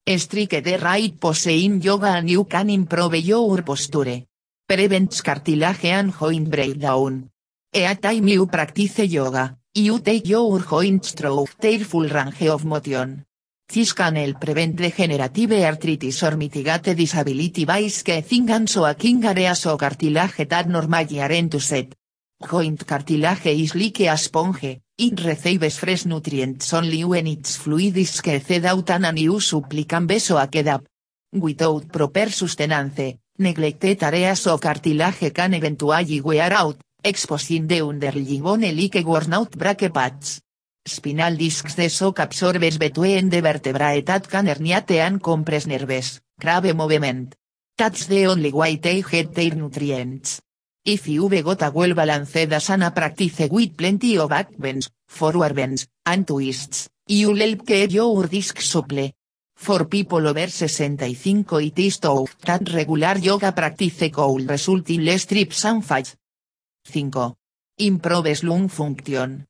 Strike 0.04 0.64
the 0.64 0.78
right 0.78 1.20
pose 1.20 1.48
in 1.48 1.80
yoga 1.82 2.08
and 2.08 2.30
you 2.30 2.46
can 2.46 2.72
improve 2.72 3.16
your 3.16 3.62
posture. 3.62 4.26
Prevents 4.68 5.22
cartilage 5.22 5.86
and 5.86 6.12
joint 6.12 6.50
breakdown. 6.50 7.30
Ea 7.72 7.96
time 7.96 8.28
you 8.28 8.48
practice 8.48 9.06
yoga, 9.06 9.56
you 9.76 10.00
take 10.00 10.28
your 10.28 10.60
joints 10.60 11.12
through 11.12 11.46
their 11.60 11.86
full 11.86 12.10
range 12.10 12.42
of 12.50 12.66
motion. 12.66 13.29
This 13.72 13.94
can 13.94 14.16
help 14.16 14.40
prevent 14.40 14.76
degenerative 14.76 15.64
arthritis 15.64 16.24
or 16.24 16.36
mitigate 16.36 16.96
disability 16.96 17.66
by 17.66 17.88
scathing 17.88 18.50
and 18.50 18.68
soaking 18.68 19.24
areas 19.24 19.68
of 19.68 19.78
cartilage 19.78 20.48
that 20.48 20.68
normally 20.68 21.22
aren't 21.22 21.62
set. 21.62 21.94
Joint 22.42 22.84
cartilage 22.84 23.46
is 23.46 23.76
like 23.76 24.00
a 24.00 24.18
sponge, 24.18 24.82
it 24.98 25.24
receives 25.24 25.78
fresh 25.78 26.06
nutrients 26.06 26.74
only 26.74 27.04
when 27.04 27.28
its 27.28 27.58
fluid 27.58 27.96
is 27.96 28.10
scathed 28.10 28.66
out 28.66 28.90
and 28.90 29.40
supply 29.40 29.84
can 29.84 30.08
be 30.08 30.18
soaked 30.18 30.68
up. 30.68 30.84
Without 31.32 31.92
proper 31.92 32.32
sustenance, 32.32 33.20
neglected 33.38 34.02
areas 34.02 34.48
of 34.48 34.62
cartilage 34.62 35.32
can 35.32 35.54
eventually 35.54 36.22
wear 36.22 36.54
out, 36.54 36.78
exposing 37.04 37.68
the 37.68 37.82
underlying 37.84 38.42
bone 38.42 38.76
like 38.76 39.06
worn 39.06 39.34
out 39.34 39.56
brake 39.56 39.94
pads. 39.94 40.42
Spinal 40.90 41.38
discs 41.38 41.76
de 41.76 41.90
shock 41.90 42.20
absorbers 42.20 42.78
between 42.78 43.30
the 43.30 43.42
vertebrae 43.42 44.02
that 44.02 44.28
can 44.28 44.48
herniate 44.48 45.00
and 45.00 45.22
compress 45.22 45.68
nerves, 45.68 46.22
grave 46.40 46.74
movement. 46.76 47.36
That's 47.78 48.08
the 48.08 48.28
only 48.28 48.52
way 48.52 48.76
they 48.76 49.02
get 49.02 49.34
their 49.34 49.56
nutrients. 49.56 50.42
If 50.84 51.08
you've 51.08 51.44
got 51.44 51.62
a 51.62 51.72
well 51.72 51.94
balanced 51.94 52.50
asana 52.50 52.94
practice 52.94 53.48
with 53.50 53.78
plenty 53.78 54.18
of 54.18 54.30
back 54.30 54.50
bends, 54.58 54.90
forward 55.08 55.56
bends, 55.56 55.88
and 56.06 56.26
twists, 56.26 56.90
you'll 57.08 57.38
help 57.38 57.66
keep 57.66 57.92
your 57.92 58.28
disc 58.28 58.60
supple. 58.60 59.12
For 59.56 59.86
people 59.86 60.26
over 60.26 60.48
65 60.48 61.62
it 61.62 61.80
is 61.80 61.98
thought 61.98 62.32
that 62.46 62.74
regular 62.74 63.18
yoga 63.18 63.52
practice 63.52 64.10
could 64.10 64.50
result 64.50 64.90
in 64.90 65.04
less 65.04 65.26
trips 65.26 65.66
and 65.66 65.84
falls. 65.84 66.16
5. 66.86 67.36
Improves 67.78 68.44
lung 68.44 68.70
function. 68.70 69.49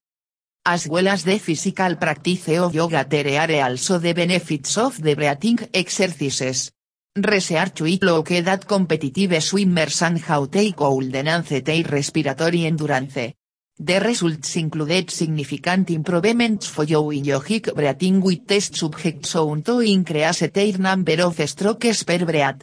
As 0.66 0.88
well 0.88 1.08
as 1.08 1.24
the 1.24 1.40
physical 1.40 1.96
practice 1.96 2.50
of 2.60 2.76
yoga 2.76 3.06
there 3.08 3.40
are 3.40 3.70
also 3.70 3.98
the 3.98 4.14
benefits 4.14 4.78
of 4.78 5.02
the 5.02 5.16
breathing 5.16 5.60
exercises. 5.74 6.72
Research 7.16 7.82
with 7.82 8.04
looked 8.04 8.44
that 8.44 8.68
competitive 8.68 9.42
swimmers 9.42 10.02
and 10.02 10.20
how 10.20 10.46
they 10.46 10.72
could 10.72 11.16
enhance 11.16 11.52
respiratory 11.90 12.66
endurance. 12.66 13.34
The 13.82 14.00
results 14.00 14.58
included 14.58 15.10
significant 15.10 15.90
improvements 15.90 16.68
for 16.68 16.84
you 16.84 17.12
in 17.12 17.24
yogic 17.24 17.74
breathing 17.74 18.20
with 18.22 18.46
test 18.46 18.76
subjects 18.76 19.30
shown 19.30 19.64
to 19.64 19.80
increase 19.80 20.40
their 20.52 20.78
number 20.78 21.22
of 21.24 21.40
strokes 21.50 22.04
per 22.04 22.26
breath. 22.26 22.62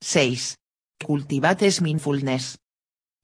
6. 0.00 0.56
Cultivates 0.98 1.82
mindfulness. 1.82 2.56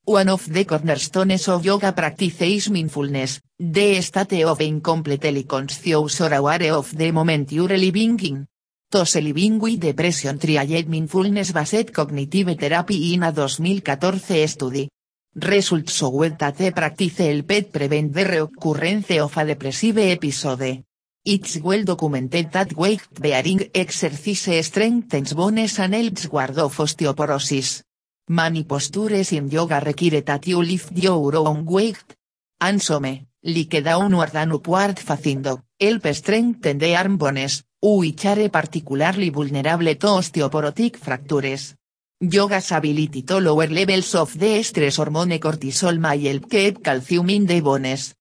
One 0.04 0.28
of 0.28 0.52
the 0.52 0.66
cornerstones 0.66 1.48
of 1.48 1.64
yoga 1.64 1.92
practice 1.92 2.42
is 2.42 2.68
mindfulness, 2.68 3.40
the 3.56 4.02
state 4.02 4.44
of 4.44 4.60
incompletely 4.60 5.44
conscious 5.44 6.20
or 6.20 6.34
aware 6.34 6.72
of 6.72 6.92
the 6.96 7.12
moment 7.12 7.52
you're 7.52 7.78
living 7.78 8.18
in. 8.20 8.46
To 8.90 9.04
living 9.20 9.60
with 9.60 9.80
depression 9.80 10.38
triad 10.38 10.88
mindfulness 10.88 11.52
based 11.52 11.92
cognitive 11.92 12.56
therapy 12.58 13.14
in 13.14 13.22
a 13.22 13.32
2014 13.32 14.48
study. 14.48 14.88
Results 15.36 15.92
show 15.92 16.28
that 16.28 16.74
practice 16.74 17.18
helped 17.18 17.72
prevent 17.72 18.12
the 18.12 18.24
reoccurrence 18.24 19.18
of 19.20 19.36
a 19.36 19.44
depressive 19.44 19.98
episode. 19.98 20.82
It's 21.24 21.58
well 21.60 21.84
documented 21.84 22.50
that 22.52 22.74
weight 22.74 23.06
bearing 23.20 23.70
exercise 23.72 24.66
strengthens 24.66 25.32
bones 25.32 25.78
and 25.78 25.94
helps 25.94 26.28
ward 26.28 26.58
off 26.58 26.78
osteoporosis. 26.78 27.82
Many 28.28 28.64
postures 28.64 29.32
in 29.32 29.48
yoga 29.48 29.80
require 29.80 30.22
that 30.22 30.46
you 30.46 30.60
lift 30.60 30.92
your 30.92 31.36
own 31.36 31.64
weight. 31.64 32.16
And 32.66 32.80
some, 32.80 33.26
like 33.42 33.82
downward 33.82 34.34
and 34.34 34.54
upward 34.54 34.98
facing 34.98 35.42
dog, 35.42 35.60
help 35.78 36.06
strengthen 36.14 36.78
the 36.78 36.96
arm 36.96 37.18
bones, 37.18 37.62
which 37.82 38.24
are 38.24 38.48
particularly 38.48 39.28
vulnerable 39.28 39.94
to 39.94 40.06
osteoporotic 40.06 40.96
fractures. 40.96 41.74
Yoga's 42.18 42.72
ability 42.72 43.20
to 43.22 43.38
lower 43.38 43.66
levels 43.66 44.14
of 44.14 44.38
the 44.38 44.62
stress 44.62 44.96
hormone 44.96 45.38
cortisol 45.38 45.98
may 45.98 46.18
help 46.26 46.48
keep 46.48 46.82
calcium 46.82 47.28
in 47.28 47.44
the 47.44 47.60
bones. 47.60 48.14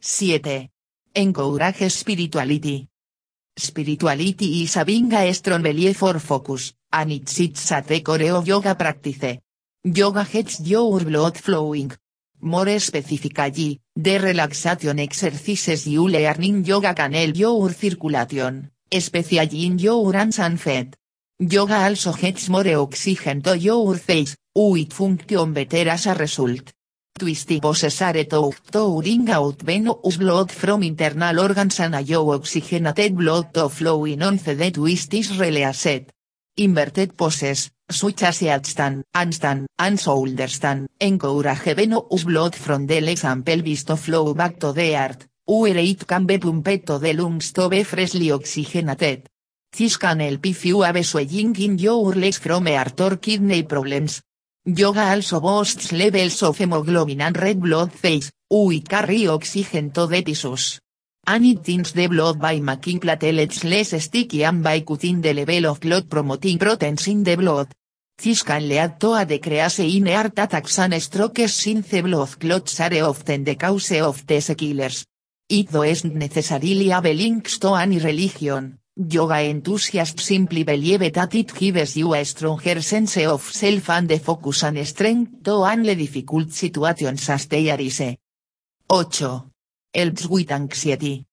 7. 0.00 0.68
Encourage 1.14 1.88
spirituality. 1.88 2.88
Spirituality 3.56 4.64
is 4.64 4.74
having 4.74 5.14
a 5.14 5.32
strong 5.32 5.62
belief 5.62 5.98
for 5.98 6.18
focus, 6.18 6.74
and 6.90 7.12
it 7.12 7.28
sits 7.28 7.70
at 7.70 7.86
the 7.86 8.00
core 8.00 8.42
yoga 8.42 8.74
practice. 8.74 9.38
Yoga 9.84 10.24
gets 10.24 10.58
your 10.66 10.98
blood 11.04 11.38
flowing. 11.38 11.92
More 12.40 12.78
specifically, 12.78 13.80
the 13.96 14.18
relaxation 14.18 15.00
exercises 15.00 15.86
you 15.88 16.06
learn 16.06 16.42
in 16.44 16.64
yoga 16.64 16.94
can 16.94 17.12
help 17.12 17.36
your 17.36 17.72
circulation, 17.72 18.70
especially 18.90 19.66
in 19.66 19.78
your 19.78 20.12
hands 20.12 20.38
and 20.38 20.60
feet. 20.60 20.94
Yoga 21.40 21.74
also 21.88 22.12
gets 22.12 22.48
more 22.48 22.76
oxygen 22.76 23.42
to 23.42 23.58
your 23.58 23.96
face, 23.96 24.36
which 24.54 24.92
function 24.92 25.52
better 25.52 25.88
as 25.88 26.06
a 26.06 26.14
result. 26.14 26.72
Twisty 27.18 27.60
poses 27.60 28.00
are 28.02 28.24
to 28.24 28.54
bring 28.70 29.28
out 29.30 29.60
venous 29.60 30.16
blood 30.16 30.52
from 30.52 30.84
internal 30.84 31.40
organs 31.40 31.80
and 31.80 31.96
allow 31.96 32.34
oxygenated 32.34 33.16
blood 33.16 33.52
to 33.52 33.68
flow 33.68 34.04
in 34.04 34.20
once 34.20 34.44
the 34.44 34.70
twist 34.70 35.12
is 35.14 35.36
released. 35.38 36.12
Inverted 36.60 37.16
poses, 37.16 37.70
such 37.88 38.24
as 38.24 38.40
headstand, 38.40 39.04
handstand, 39.14 39.66
and 39.78 39.96
shoulder 39.96 40.48
stand, 40.48 40.88
encourage 40.98 41.76
venous 41.76 42.24
blood 42.24 42.56
from 42.56 42.84
the 42.84 43.00
legs 43.00 43.22
and 43.22 43.46
pelvis 43.46 43.84
to 43.84 43.96
flow 43.96 44.34
back 44.34 44.58
to 44.58 44.72
the 44.72 44.92
heart, 44.92 45.28
where 45.46 45.78
it 45.78 46.04
can 46.04 46.26
be 46.26 46.36
pumped 46.38 46.84
to 46.84 46.98
the 46.98 47.12
lungs 47.12 47.52
to 47.52 47.68
be 47.68 47.84
freshly 47.84 48.32
oxygenated. 48.32 49.28
This 49.70 49.96
can 49.96 50.18
help 50.18 50.44
if 50.46 50.64
you 50.64 50.80
have 50.80 51.06
swelling 51.06 51.54
in 51.60 51.78
your 51.78 52.12
legs 52.14 52.38
from 52.38 52.66
heart 52.66 53.00
or 53.02 53.18
kidney 53.18 53.62
problems. 53.62 54.22
Yoga 54.66 55.14
also 55.14 55.40
boosts 55.40 55.92
levels 55.92 56.42
of 56.42 56.58
hemoglobin 56.58 57.20
and 57.20 57.36
red 57.36 57.60
blood 57.60 57.92
cells, 57.92 58.32
which 58.50 58.88
carry 58.88 59.28
oxygen 59.28 59.92
to 59.92 60.08
the 60.08 60.22
tissues. 60.22 60.80
And 61.30 61.44
it 61.44 61.62
thins 61.62 61.92
the 61.92 62.06
blood 62.06 62.40
by 62.40 62.58
making 62.58 63.00
platelets 63.00 63.62
less 63.62 63.92
sticky 64.02 64.44
and 64.44 64.62
by 64.62 64.80
cutting 64.80 65.20
the 65.20 65.34
level 65.34 65.66
of 65.66 65.78
blood 65.78 66.08
promoting 66.08 66.58
proteins 66.58 67.06
in 67.06 67.22
the 67.22 67.36
blood. 67.36 67.68
This 68.16 68.42
can 68.42 68.66
lead 68.66 68.98
to 68.98 69.12
a 69.12 69.26
decrease 69.26 69.80
in 69.80 70.06
heart 70.06 70.38
attacks 70.38 70.78
and 70.78 70.94
strokes 71.02 71.52
since 71.52 72.00
blood 72.00 72.40
clots 72.40 72.80
are 72.80 73.02
often 73.02 73.44
the 73.44 73.56
cause 73.56 74.00
of 74.00 74.26
these 74.26 74.54
killers. 74.56 75.04
It 75.50 75.70
doesn't 75.70 76.14
necessarily 76.14 76.88
have 76.88 77.04
links 77.04 77.58
to 77.58 77.74
any 77.74 77.98
religion. 77.98 78.78
Yoga 78.96 79.40
enthusiasts 79.40 80.24
simply 80.24 80.64
believe 80.64 81.12
that 81.12 81.34
it 81.34 81.54
gives 81.54 81.94
you 81.98 82.14
a 82.14 82.24
stronger 82.24 82.80
sense 82.80 83.18
of 83.18 83.42
self 83.42 83.90
and 83.90 84.08
the 84.08 84.18
focus 84.18 84.62
and 84.62 84.86
strength 84.86 85.44
to 85.44 85.62
handle 85.62 85.94
difficult 85.94 86.52
situations 86.52 87.28
as 87.28 87.46
they 87.46 87.70
arise. 87.70 88.00
8. 88.00 88.18
Helps 89.94 90.26
with 90.26 90.52
anxiety. 90.52 91.24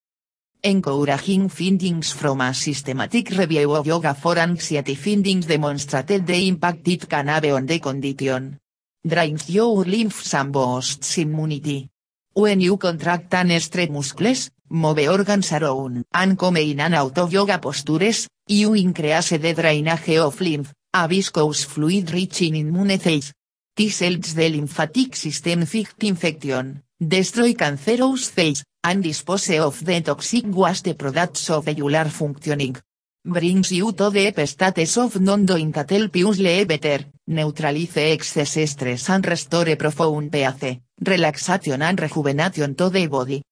Encouraging 0.63 1.49
findings 1.49 2.13
from 2.13 2.39
a 2.39 2.53
systematic 2.53 3.31
review 3.31 3.75
of 3.75 3.85
yoga 3.85 4.13
for 4.13 4.37
anxiety 4.37 4.95
findings 4.95 5.45
demonstrated 5.45 6.25
the 6.25 6.47
impact 6.47 6.87
it 6.87 7.09
can 7.09 7.27
have 7.27 7.43
on 7.51 7.65
the 7.65 7.79
condition. 7.79 8.57
Drains 9.05 9.49
your 9.49 9.83
lymph 9.83 10.33
and 10.33 10.53
boosts 10.53 11.17
immunity. 11.17 11.89
When 12.31 12.61
you 12.61 12.77
contract 12.77 13.33
and 13.33 13.61
stretch 13.61 13.89
muscles, 13.89 14.49
move 14.69 14.99
organs 14.99 15.51
around, 15.51 16.05
and 16.13 16.39
come 16.39 16.55
in 16.55 16.79
and 16.79 16.95
out 16.95 17.17
of 17.17 17.33
yoga 17.33 17.59
postures, 17.59 18.29
you 18.47 18.73
increase 18.73 19.31
the 19.31 19.53
drainage 19.53 20.17
of 20.17 20.39
lymph, 20.39 20.73
a 20.93 21.09
viscous 21.09 21.65
fluid 21.65 22.09
rich 22.11 22.41
in 22.43 22.55
immune 22.55 22.97
cells. 22.99 23.33
Helps 23.77 24.33
the 24.33 24.47
lymphatic 24.47 25.17
system 25.17 25.65
fight 25.65 26.01
infection, 26.03 26.84
destroy 26.99 27.53
cancerous 27.53 28.31
cells, 28.31 28.63
and 28.83 29.03
dispose 29.03 29.59
of 29.59 29.83
the 29.83 30.01
toxic 30.01 30.45
waste 30.47 30.97
products 30.97 31.49
of 31.49 31.65
cellular 31.65 32.05
functioning. 32.05 32.77
Brings 33.25 33.71
you 33.71 33.91
to 33.93 34.09
the 34.11 34.45
status 34.45 34.97
of 34.97 35.19
non-doing 35.19 35.71
that 35.71 35.89
help 35.89 36.15
you 36.15 36.65
better, 36.65 37.05
neutralize 37.27 37.97
excess 37.97 38.69
stress 38.69 39.09
and 39.09 39.25
restore 39.25 39.75
profound 39.75 40.31
peace, 40.31 40.79
relaxation 41.01 41.81
and 41.81 41.99
rejuvenation 41.99 42.75
to 42.75 42.89
the 42.89 43.07
body. 43.07 43.43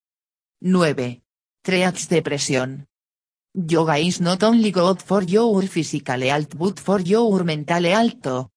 9. 0.62 1.22
Treats 1.64 2.08
depresión. 2.08 2.86
Yoga 3.56 3.98
is 3.98 4.22
not 4.22 4.44
only 4.44 4.72
good 4.72 5.02
for 5.02 5.24
your 5.24 5.64
physical 5.64 6.22
health 6.22 6.58
but 6.58 6.80
for 6.80 7.02
your 7.02 7.44
mental 7.44 7.84
health 7.84 8.52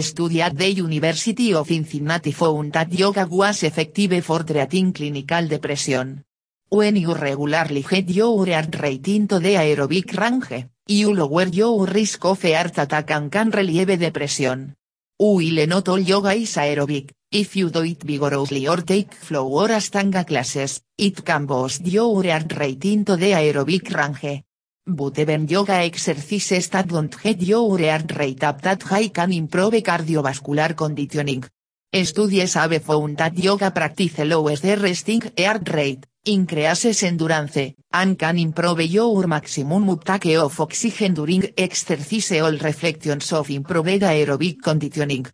study 0.00 0.40
at 0.40 0.56
the 0.56 0.68
University 0.72 1.54
of 1.54 1.66
Cincinnati 1.66 2.32
found 2.32 2.72
that 2.72 2.92
yoga 2.92 3.26
was 3.26 3.62
effective 3.62 4.24
for 4.24 4.44
treating 4.44 4.92
clinical 4.92 5.46
depression. 5.48 6.24
When 6.68 6.96
you 6.96 7.14
regularly 7.14 7.82
get 7.82 8.08
your 8.08 8.46
heart 8.46 8.80
rate 8.80 9.08
into 9.08 9.38
the 9.38 9.54
aerobic 9.54 10.16
range, 10.16 10.68
You 10.88 11.14
lower 11.14 11.46
your 11.46 11.86
risk 11.86 12.24
of 12.24 12.42
heart 12.42 12.76
attack 12.76 13.10
and 13.12 13.30
can 13.30 13.50
relieve 13.50 13.96
depression. 13.98 14.74
While 15.16 15.66
not 15.68 15.88
all 15.88 16.00
yoga 16.00 16.32
is 16.34 16.56
aerobic, 16.56 17.12
if 17.30 17.54
you 17.54 17.70
do 17.70 17.84
it 17.84 18.02
vigorously 18.02 18.66
or 18.66 18.82
take 18.82 19.14
flow 19.14 19.46
or 19.46 19.68
astanga 19.68 20.26
classes, 20.26 20.80
it 20.98 21.24
can 21.24 21.46
boost 21.46 21.86
your 21.86 22.24
heart 22.24 22.52
rate 22.58 22.84
into 22.84 23.16
the 23.16 23.30
aerobic 23.30 23.94
range. 23.94 24.42
But 24.84 25.16
even 25.20 25.46
yoga 25.46 25.74
exercises 25.74 26.68
that 26.70 26.88
don't 26.88 27.16
get 27.22 27.40
your 27.40 27.78
heart 27.78 28.16
rate 28.18 28.42
up 28.42 28.62
that 28.62 28.82
high 28.82 29.08
can 29.08 29.32
improve 29.32 29.74
cardiovascular 29.74 30.74
conditioning. 30.74 31.44
Studies 31.92 32.54
have 32.54 32.82
found 32.82 33.16
that 33.16 33.38
yoga 33.38 33.70
practice 33.70 34.18
lowers 34.18 34.60
the 34.60 34.76
resting 34.76 35.22
heart 35.38 35.68
rate, 35.68 36.06
increases 36.24 37.04
endurance, 37.04 37.76
and 37.92 38.18
can 38.18 38.38
improve 38.38 38.80
your 38.80 39.28
maximum 39.28 39.88
uptake 39.88 40.36
of 40.36 40.58
oxygen 40.58 41.14
during 41.14 41.52
exercise 41.56 42.40
all 42.40 42.58
reflections 42.58 43.32
of 43.32 43.50
improved 43.50 44.02
aerobic 44.02 44.60
conditioning. 44.60 45.26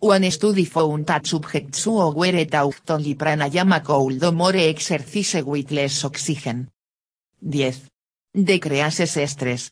One 0.00 0.28
study 0.32 0.64
found 0.64 1.06
that 1.06 1.28
subjects 1.28 1.84
who 1.84 2.10
were 2.10 2.44
taught 2.46 2.90
only 2.90 3.14
pranayama 3.14 3.84
could 3.84 4.18
do 4.18 4.32
more 4.32 4.56
exercise 4.56 5.44
with 5.44 5.70
less 5.70 6.04
oxygen. 6.04 6.70
10. 7.40 7.95
Decreases 8.36 9.30
stress. 9.30 9.70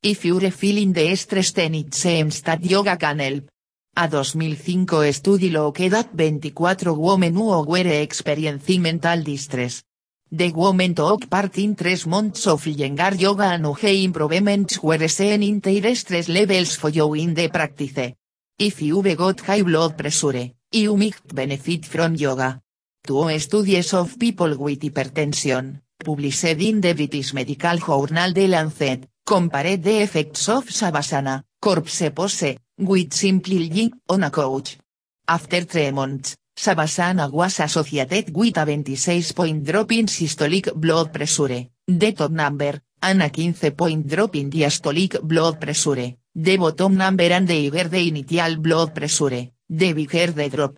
If 0.00 0.24
you're 0.24 0.52
feeling 0.52 0.92
the 0.92 1.16
stress 1.16 1.50
then 1.50 1.74
it 1.74 1.92
seems 1.94 2.42
that 2.42 2.64
yoga 2.64 2.96
can 2.96 3.18
help. 3.18 3.50
A 3.96 4.06
2005 4.08 5.12
study 5.12 5.50
looked 5.50 5.80
at 5.80 6.16
24 6.16 6.94
women 6.94 7.34
who 7.34 7.64
were 7.66 8.00
experiencing 8.00 8.82
mental 8.82 9.20
distress. 9.24 9.82
The 10.30 10.52
women 10.52 10.94
took 10.94 11.28
part 11.28 11.58
in 11.58 11.74
3 11.74 12.06
months 12.06 12.46
of 12.46 12.64
younger 12.68 13.16
yoga 13.16 13.46
and 13.46 13.66
high 13.66 14.04
improvements 14.04 14.78
were 14.80 15.08
seen 15.08 15.42
in 15.42 15.58
their 15.58 15.96
stress 15.96 16.28
levels 16.28 16.76
following 16.76 17.34
the 17.34 17.48
practice. 17.48 18.12
If 18.60 18.80
you've 18.80 19.16
got 19.16 19.40
high 19.40 19.62
blood 19.62 19.98
pressure, 19.98 20.52
you 20.70 20.96
might 20.96 21.34
benefit 21.34 21.84
from 21.84 22.14
yoga. 22.14 22.60
Two 23.02 23.36
studies 23.40 23.92
of 23.92 24.16
people 24.20 24.56
with 24.56 24.82
hypertension, 24.82 25.80
published 26.04 26.44
in 26.44 26.80
the 26.80 26.94
British 26.94 27.34
Medical 27.34 27.78
Journal 27.78 28.32
The 28.32 28.46
Lancet, 28.46 29.08
compared 29.24 29.82
the 29.82 30.02
effects 30.02 30.48
of 30.48 30.66
Savasana, 30.66 31.42
corpse 31.60 32.10
pose, 32.14 32.56
with 32.78 33.12
simply 33.12 33.68
lying 33.68 33.92
on 34.08 34.22
a 34.22 34.30
couch. 34.30 34.78
After 35.26 35.62
three 35.62 35.90
months, 35.90 36.36
Savasana 36.56 37.30
was 37.30 37.60
associated 37.60 38.34
with 38.34 38.56
a 38.56 38.64
26 38.64 39.32
point 39.32 39.64
drop 39.64 39.92
in 39.92 40.06
systolic 40.06 40.72
blood 40.74 41.12
pressure, 41.12 41.68
the 41.86 42.12
top 42.12 42.30
number, 42.30 42.80
and 43.02 43.22
a 43.22 43.28
15 43.28 43.72
point 43.72 44.06
drop 44.06 44.36
in 44.36 44.50
diastolic 44.50 45.20
blood 45.20 45.60
pressure, 45.60 46.16
the 46.34 46.56
bottom 46.56 46.96
number 46.96 47.24
and 47.24 47.48
the 47.48 47.68
higher 47.70 47.88
the 47.88 48.08
initial 48.08 48.56
blood 48.56 48.94
pressure, 48.94 49.50
the 49.68 49.92
bigger 49.92 50.32
the 50.32 50.48
drop. 50.48 50.74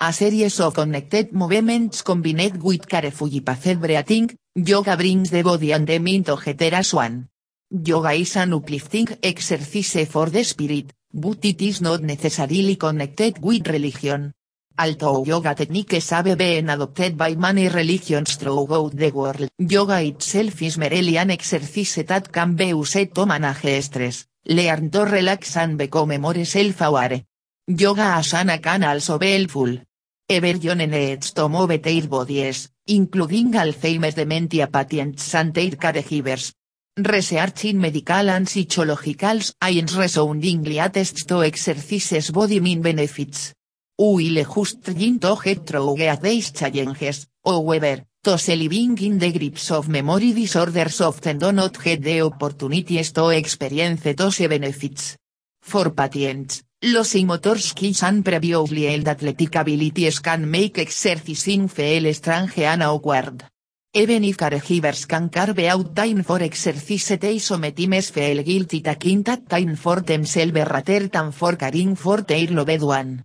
A 0.00 0.12
series 0.12 0.60
of 0.60 0.74
connected 0.74 1.32
movements 1.32 2.02
combined 2.02 2.62
with 2.62 2.86
careful 2.86 3.28
pathed 3.42 3.80
breathing, 3.80 4.30
yoga 4.54 4.96
brings 4.96 5.30
the 5.30 5.42
body 5.42 5.72
and 5.72 5.88
the 5.88 5.98
mind 5.98 6.24
together 6.24 6.76
as 6.76 6.94
one. 6.94 7.26
Yoga 7.68 8.12
is 8.12 8.36
an 8.36 8.52
uplifting 8.52 9.08
exercise 9.20 10.06
for 10.06 10.30
the 10.30 10.44
spirit, 10.44 10.92
but 11.12 11.44
it 11.44 11.60
is 11.62 11.80
not 11.80 12.00
necessarily 12.02 12.76
connected 12.76 13.42
with 13.42 13.66
religion. 13.66 14.32
Although 14.78 15.24
yoga 15.24 15.56
techniques 15.56 16.10
have 16.10 16.38
been 16.38 16.70
adopted 16.70 17.16
by 17.16 17.34
many 17.34 17.68
religions 17.68 18.36
throughout 18.36 18.94
the 18.94 19.10
world, 19.10 19.48
yoga 19.58 20.00
itself 20.00 20.62
is 20.62 20.78
merely 20.78 21.16
an 21.18 21.32
exercise 21.32 22.06
that 22.06 22.30
can 22.30 22.54
be 22.54 22.66
used 22.66 23.12
to 23.12 23.26
manage 23.26 23.82
stress, 23.82 24.26
learn 24.46 24.90
to 24.90 25.04
relax 25.04 25.56
and 25.56 25.76
become 25.76 26.20
more 26.20 26.44
self-aware. 26.44 27.24
Yoga 27.66 28.14
asana 28.16 28.62
can 28.62 28.84
also 28.84 29.18
be 29.18 29.32
helpful. 29.32 29.87
Everyone 30.30 30.86
needs 30.90 31.32
to 31.32 31.48
move 31.48 31.80
their 31.80 32.06
bodies, 32.06 32.68
including 32.86 33.50
Alzheimer's 33.52 34.14
dementia 34.14 34.66
patients 34.66 35.34
and 35.34 35.54
their 35.54 35.70
caregivers. 35.70 36.52
Research 36.98 37.64
in 37.64 37.80
medical 37.80 38.28
and 38.28 38.46
psychological 38.46 39.40
science 39.40 39.96
resoundingly 39.96 40.78
attests 40.80 41.24
to 41.24 41.42
exercises 41.42 42.30
body 42.30 42.60
mean 42.60 42.82
benefits. 42.82 43.54
While 43.96 44.44
just 44.44 44.84
trying 44.84 45.18
to 45.18 45.38
get 45.42 45.66
through 45.66 45.96
these 46.20 46.50
challenges, 46.50 47.26
however, 47.42 48.04
those 48.22 48.48
living 48.48 48.98
in 48.98 49.18
the 49.18 49.32
grips 49.32 49.70
of 49.70 49.88
memory 49.88 50.34
disorders 50.34 51.00
often 51.00 51.38
do 51.38 51.52
not 51.52 51.82
get 51.82 52.02
the 52.02 52.20
opportunities 52.20 53.12
to 53.12 53.30
experience 53.30 54.02
those 54.02 54.46
benefits. 54.46 55.16
For 55.62 55.88
patients, 55.88 56.64
losing 56.82 57.26
motor 57.26 57.58
skills 57.58 58.02
and 58.04 58.24
previously 58.24 58.86
held 58.86 59.08
athletic 59.08 59.56
abilities 59.56 60.20
can 60.20 60.48
make 60.48 60.78
exercising 60.78 61.68
feel 61.68 62.12
strange 62.14 62.58
and 62.58 62.82
awkward. 62.82 63.42
Even 63.92 64.22
if 64.22 64.36
caregivers 64.36 65.08
can 65.08 65.28
carve 65.28 65.58
out 65.58 65.94
time 65.94 66.22
for 66.22 66.40
exercise 66.40 67.18
they 67.18 67.38
sometimes 67.38 68.10
feel 68.10 68.42
guilty 68.44 68.80
taking 68.80 69.22
that 69.24 69.48
time 69.48 69.74
for 69.74 70.00
themselves 70.00 70.52
rather 70.52 71.08
than 71.08 71.32
for 71.32 71.56
caring 71.56 71.96
for 71.96 72.22
their 72.22 72.46
loved 72.48 72.82
one. 72.82 73.24